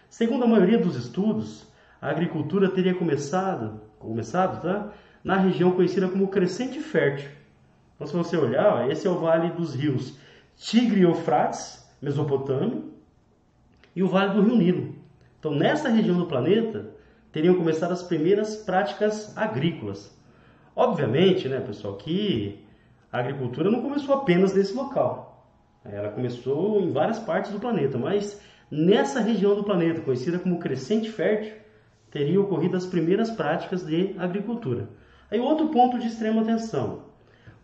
Segundo 0.08 0.44
a 0.44 0.48
maioria 0.48 0.78
dos 0.78 0.96
estudos, 0.96 1.68
a 2.00 2.12
agricultura 2.12 2.70
teria 2.70 2.94
começado, 2.94 3.82
começado 3.98 4.62
tá? 4.62 4.94
na 5.24 5.36
região 5.36 5.72
conhecida 5.72 6.08
como 6.08 6.28
Crescente 6.28 6.80
Fértil. 6.80 7.32
Então, 7.96 8.06
se 8.06 8.14
você 8.14 8.38
olhar, 8.38 8.88
esse 8.92 9.08
é 9.08 9.10
o 9.10 9.18
vale 9.18 9.50
dos 9.50 9.74
rios 9.74 10.16
Tigre 10.56 11.00
e 11.00 11.04
Eufrates, 11.04 11.90
Mesopotâmia, 12.00 12.84
e 13.96 14.04
o 14.04 14.08
vale 14.08 14.36
do 14.36 14.44
Rio 14.44 14.56
Nilo. 14.56 14.96
Então, 15.40 15.56
nessa 15.56 15.90
região 15.90 16.18
do 16.18 16.28
planeta, 16.28 16.92
teriam 17.32 17.56
começado 17.56 17.94
as 17.94 18.04
primeiras 18.04 18.58
práticas 18.58 19.36
agrícolas. 19.36 20.16
Obviamente, 20.76 21.48
né, 21.48 21.62
pessoal, 21.62 21.96
que 21.96 22.66
a 23.12 23.20
agricultura 23.20 23.72
não 23.72 23.82
começou 23.82 24.14
apenas 24.14 24.54
nesse 24.54 24.74
local. 24.74 25.48
Ela 25.86 26.10
começou 26.10 26.82
em 26.82 26.92
várias 26.92 27.20
partes 27.20 27.52
do 27.52 27.60
planeta, 27.60 27.98
mas 27.98 28.42
nessa 28.70 29.22
região 29.22 29.56
do 29.56 29.64
planeta, 29.64 30.02
conhecida 30.02 30.40
como 30.40 30.60
Crescente 30.60 31.10
Fértil, 31.10 31.54
teriam 32.12 32.44
ocorrido 32.44 32.76
as 32.76 32.86
primeiras 32.86 33.30
práticas 33.30 33.86
de 33.86 34.16
agricultura. 34.18 34.90
Aí 35.32 35.40
outro 35.40 35.70
ponto 35.70 35.98
de 36.00 36.08
extrema 36.08 36.42
atenção. 36.42 37.04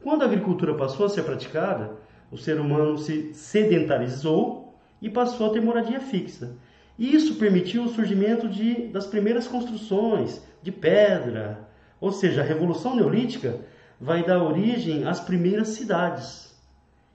Quando 0.01 0.21
a 0.21 0.25
agricultura 0.25 0.73
passou 0.75 1.05
a 1.05 1.09
ser 1.09 1.23
praticada, 1.23 1.91
o 2.31 2.37
ser 2.37 2.59
humano 2.59 2.97
se 2.97 3.33
sedentarizou 3.33 4.77
e 5.01 5.09
passou 5.09 5.47
a 5.47 5.53
ter 5.53 5.61
moradia 5.61 5.99
fixa. 5.99 6.55
Isso 6.97 7.35
permitiu 7.35 7.83
o 7.83 7.89
surgimento 7.89 8.47
de, 8.47 8.87
das 8.87 9.07
primeiras 9.07 9.47
construções 9.47 10.45
de 10.61 10.71
pedra, 10.71 11.67
ou 12.01 12.11
seja, 12.11 12.41
a 12.41 12.43
Revolução 12.43 12.95
Neolítica 12.95 13.59
vai 13.99 14.25
dar 14.25 14.43
origem 14.43 15.07
às 15.07 15.19
primeiras 15.19 15.69
cidades. 15.69 16.59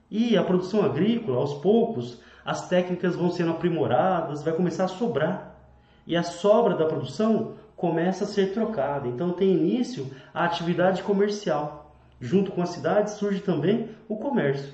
E 0.09 0.37
a 0.37 0.43
produção 0.43 0.83
agrícola, 0.83 1.37
aos 1.37 1.55
poucos, 1.55 2.21
as 2.45 2.69
técnicas 2.69 3.13
vão 3.13 3.29
sendo 3.29 3.51
aprimoradas, 3.51 4.41
vai 4.41 4.53
começar 4.53 4.85
a 4.85 4.87
sobrar. 4.87 5.53
E 6.07 6.15
a 6.15 6.23
sobra 6.23 6.75
da 6.75 6.85
produção 6.85 7.55
começa 7.75 8.23
a 8.23 8.27
ser 8.27 8.53
trocada. 8.53 9.09
Então 9.09 9.33
tem 9.33 9.51
início 9.51 10.09
a 10.33 10.45
atividade 10.45 11.03
comercial. 11.03 11.93
Junto 12.21 12.51
com 12.53 12.61
a 12.61 12.65
cidade 12.65 13.11
surge 13.11 13.41
também 13.41 13.89
o 14.07 14.15
comércio. 14.15 14.73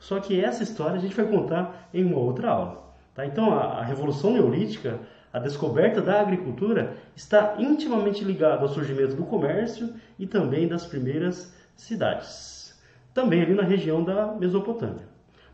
Só 0.00 0.18
que 0.18 0.44
essa 0.44 0.64
história 0.64 0.96
a 0.96 1.00
gente 1.00 1.14
vai 1.14 1.26
contar 1.26 1.88
em 1.94 2.04
uma 2.04 2.18
outra 2.18 2.50
aula. 2.50 2.92
Tá? 3.14 3.24
Então 3.24 3.54
a, 3.54 3.78
a 3.78 3.84
Revolução 3.84 4.32
Neolítica, 4.32 4.98
a 5.32 5.38
descoberta 5.38 6.00
da 6.02 6.20
agricultura, 6.20 6.96
está 7.16 7.56
intimamente 7.58 8.22
ligada 8.22 8.62
ao 8.62 8.68
surgimento 8.68 9.14
do 9.14 9.24
comércio 9.24 9.94
e 10.18 10.26
também 10.26 10.68
das 10.68 10.84
primeiras 10.84 11.54
cidades. 11.74 12.78
Também 13.14 13.42
ali 13.42 13.54
na 13.54 13.62
região 13.62 14.04
da 14.04 14.26
Mesopotâmia. 14.34 15.06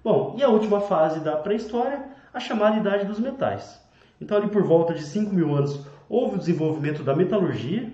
Bom, 0.03 0.35
e 0.37 0.43
a 0.43 0.49
última 0.49 0.81
fase 0.81 1.21
da 1.21 1.37
pré-história, 1.37 2.05
a 2.33 2.41
chamada 2.41 2.77
Idade 2.77 3.05
dos 3.05 3.21
Metais. 3.21 3.81
Então 4.21 4.37
ali 4.37 4.49
por 4.49 4.63
volta 4.65 4.95
de 4.95 5.03
5 5.03 5.33
mil 5.33 5.55
anos 5.55 5.87
houve 6.09 6.37
o 6.37 6.39
desenvolvimento 6.39 7.03
da 7.03 7.15
metalurgia, 7.15 7.93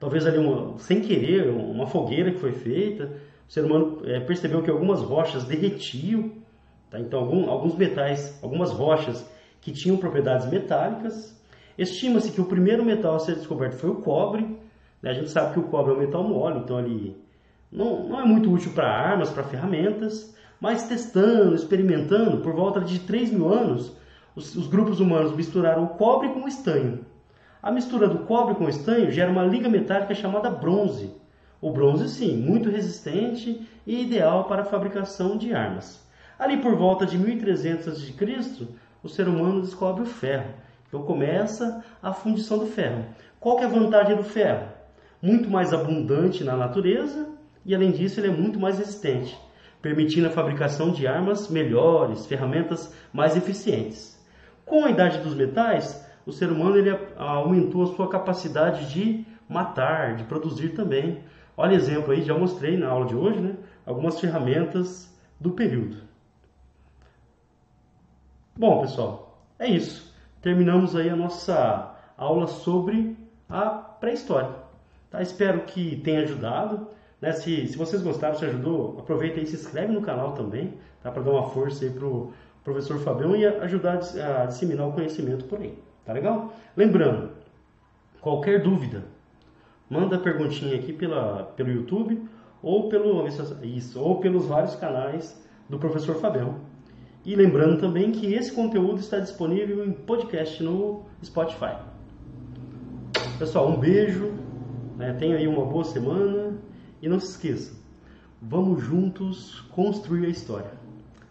talvez 0.00 0.26
ali 0.26 0.38
uma, 0.38 0.78
sem 0.78 1.00
querer, 1.00 1.48
uma 1.50 1.86
fogueira 1.86 2.32
que 2.32 2.38
foi 2.38 2.52
feita, 2.52 3.12
o 3.48 3.52
ser 3.52 3.64
humano 3.64 4.02
é, 4.04 4.20
percebeu 4.20 4.62
que 4.62 4.70
algumas 4.70 5.02
rochas 5.02 5.44
derretiam, 5.44 6.32
tá? 6.90 6.98
então 6.98 7.20
algum, 7.20 7.48
alguns 7.48 7.76
metais, 7.76 8.38
algumas 8.42 8.70
rochas 8.70 9.28
que 9.60 9.72
tinham 9.72 9.96
propriedades 9.96 10.46
metálicas. 10.48 11.36
Estima-se 11.76 12.32
que 12.32 12.40
o 12.40 12.46
primeiro 12.46 12.84
metal 12.84 13.14
a 13.14 13.18
ser 13.18 13.36
descoberto 13.36 13.74
foi 13.74 13.90
o 13.90 13.96
cobre. 13.96 14.42
Né? 15.02 15.10
A 15.10 15.14
gente 15.14 15.30
sabe 15.30 15.52
que 15.52 15.60
o 15.60 15.64
cobre 15.64 15.92
é 15.92 15.96
um 15.96 16.00
metal 16.00 16.24
mole, 16.24 16.58
então 16.58 16.76
ali 16.76 17.16
não, 17.70 18.08
não 18.08 18.20
é 18.20 18.24
muito 18.24 18.50
útil 18.50 18.72
para 18.72 18.88
armas, 18.88 19.30
para 19.30 19.44
ferramentas, 19.44 20.34
mas 20.60 20.88
testando, 20.88 21.54
experimentando, 21.54 22.38
por 22.38 22.54
volta 22.54 22.80
de 22.80 22.98
3 23.00 23.30
mil 23.30 23.52
anos, 23.52 23.96
os, 24.34 24.54
os 24.56 24.66
grupos 24.66 25.00
humanos 25.00 25.36
misturaram 25.36 25.84
o 25.84 25.88
cobre 25.88 26.30
com 26.30 26.44
o 26.44 26.48
estanho. 26.48 27.04
A 27.62 27.70
mistura 27.70 28.08
do 28.08 28.20
cobre 28.20 28.54
com 28.54 28.64
o 28.64 28.68
estanho 28.68 29.10
gera 29.10 29.30
uma 29.30 29.44
liga 29.44 29.68
metálica 29.68 30.14
chamada 30.14 30.50
bronze. 30.50 31.12
O 31.60 31.72
bronze, 31.72 32.08
sim, 32.08 32.36
muito 32.36 32.70
resistente 32.70 33.68
e 33.86 34.02
ideal 34.02 34.44
para 34.44 34.62
a 34.62 34.64
fabricação 34.64 35.36
de 35.36 35.52
armas. 35.52 36.06
Ali 36.38 36.58
por 36.58 36.76
volta 36.76 37.04
de 37.04 37.18
1300 37.18 37.88
a.C., 37.88 38.68
o 39.08 39.10
ser 39.10 39.26
humano 39.26 39.62
descobre 39.62 40.02
o 40.02 40.06
ferro. 40.06 40.50
Então 40.86 41.02
começa 41.02 41.82
a 42.02 42.12
fundição 42.12 42.58
do 42.58 42.66
ferro. 42.66 43.06
Qual 43.40 43.58
é 43.58 43.64
a 43.64 43.68
vantagem 43.68 44.14
do 44.14 44.22
ferro? 44.22 44.68
Muito 45.20 45.50
mais 45.50 45.72
abundante 45.72 46.44
na 46.44 46.56
natureza 46.56 47.26
e 47.64 47.74
além 47.74 47.90
disso 47.90 48.20
ele 48.20 48.28
é 48.28 48.30
muito 48.30 48.60
mais 48.60 48.78
resistente, 48.78 49.36
permitindo 49.80 50.28
a 50.28 50.30
fabricação 50.30 50.90
de 50.90 51.06
armas 51.06 51.48
melhores, 51.48 52.26
ferramentas 52.26 52.94
mais 53.12 53.36
eficientes. 53.36 54.22
Com 54.64 54.84
a 54.84 54.90
idade 54.90 55.18
dos 55.20 55.34
metais, 55.34 56.06
o 56.26 56.32
ser 56.32 56.50
humano 56.50 56.76
ele 56.76 56.94
aumentou 57.16 57.84
a 57.84 57.94
sua 57.94 58.08
capacidade 58.08 58.92
de 58.92 59.24
matar, 59.48 60.16
de 60.16 60.24
produzir 60.24 60.70
também. 60.70 61.20
Olha 61.56 61.74
exemplo 61.74 62.12
aí, 62.12 62.22
já 62.22 62.36
mostrei 62.36 62.76
na 62.76 62.88
aula 62.88 63.06
de 63.06 63.16
hoje, 63.16 63.40
né? 63.40 63.56
Algumas 63.86 64.20
ferramentas 64.20 65.10
do 65.40 65.50
período. 65.52 66.07
Bom, 68.58 68.80
pessoal, 68.80 69.38
é 69.56 69.68
isso. 69.68 70.12
Terminamos 70.42 70.96
aí 70.96 71.08
a 71.08 71.14
nossa 71.14 71.94
aula 72.16 72.48
sobre 72.48 73.16
a 73.48 73.66
pré-história. 73.66 74.50
Tá? 75.08 75.22
Espero 75.22 75.60
que 75.60 76.00
tenha 76.00 76.22
ajudado. 76.22 76.88
Né? 77.20 77.30
Se, 77.30 77.68
se 77.68 77.78
vocês 77.78 78.02
gostaram, 78.02 78.34
se 78.34 78.44
ajudou, 78.46 78.98
aproveita 78.98 79.38
e 79.38 79.46
se 79.46 79.54
inscreve 79.54 79.92
no 79.92 80.02
canal 80.02 80.32
também, 80.32 80.74
tá? 81.00 81.12
para 81.12 81.22
dar 81.22 81.30
uma 81.30 81.48
força 81.50 81.84
aí 81.84 81.90
pro 81.92 82.32
professor 82.64 82.98
Fabião 82.98 83.36
e 83.36 83.46
ajudar 83.46 84.00
a 84.02 84.46
disseminar 84.46 84.88
o 84.88 84.92
conhecimento 84.92 85.44
por 85.44 85.60
aí. 85.60 85.78
Tá 86.04 86.12
legal? 86.12 86.52
Lembrando, 86.76 87.30
qualquer 88.20 88.60
dúvida, 88.60 89.04
manda 89.88 90.16
a 90.16 90.18
perguntinha 90.18 90.74
aqui 90.74 90.92
pela, 90.92 91.44
pelo 91.56 91.70
YouTube 91.70 92.28
ou, 92.60 92.88
pelo, 92.88 93.24
isso, 93.62 94.00
ou 94.00 94.18
pelos 94.18 94.46
vários 94.46 94.74
canais 94.74 95.40
do 95.68 95.78
professor 95.78 96.16
Fabião. 96.16 96.66
E 97.28 97.36
lembrando 97.36 97.78
também 97.78 98.10
que 98.10 98.32
esse 98.32 98.50
conteúdo 98.50 99.00
está 99.00 99.18
disponível 99.18 99.84
em 99.84 99.92
podcast 99.92 100.62
no 100.62 101.02
Spotify. 101.22 101.76
Pessoal, 103.38 103.68
um 103.68 103.78
beijo, 103.78 104.32
né? 104.96 105.12
tenha 105.12 105.36
aí 105.36 105.46
uma 105.46 105.66
boa 105.66 105.84
semana 105.84 106.56
e 107.02 107.06
não 107.06 107.20
se 107.20 107.32
esqueça, 107.32 107.76
vamos 108.40 108.82
juntos 108.82 109.60
construir 109.72 110.24
a 110.24 110.30
história. 110.30 110.72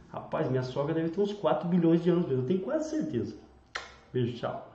Rapaz, 0.10 0.48
minha 0.48 0.62
sogra 0.62 0.94
deve 0.94 1.10
ter 1.10 1.20
uns 1.20 1.34
4 1.34 1.68
bilhões 1.68 2.04
de 2.04 2.12
anos 2.12 2.30
eu 2.30 2.44
tenho 2.44 2.60
quase 2.60 2.92
certeza. 2.92 3.36
Beijo, 4.14 4.38
tchau. 4.38 4.67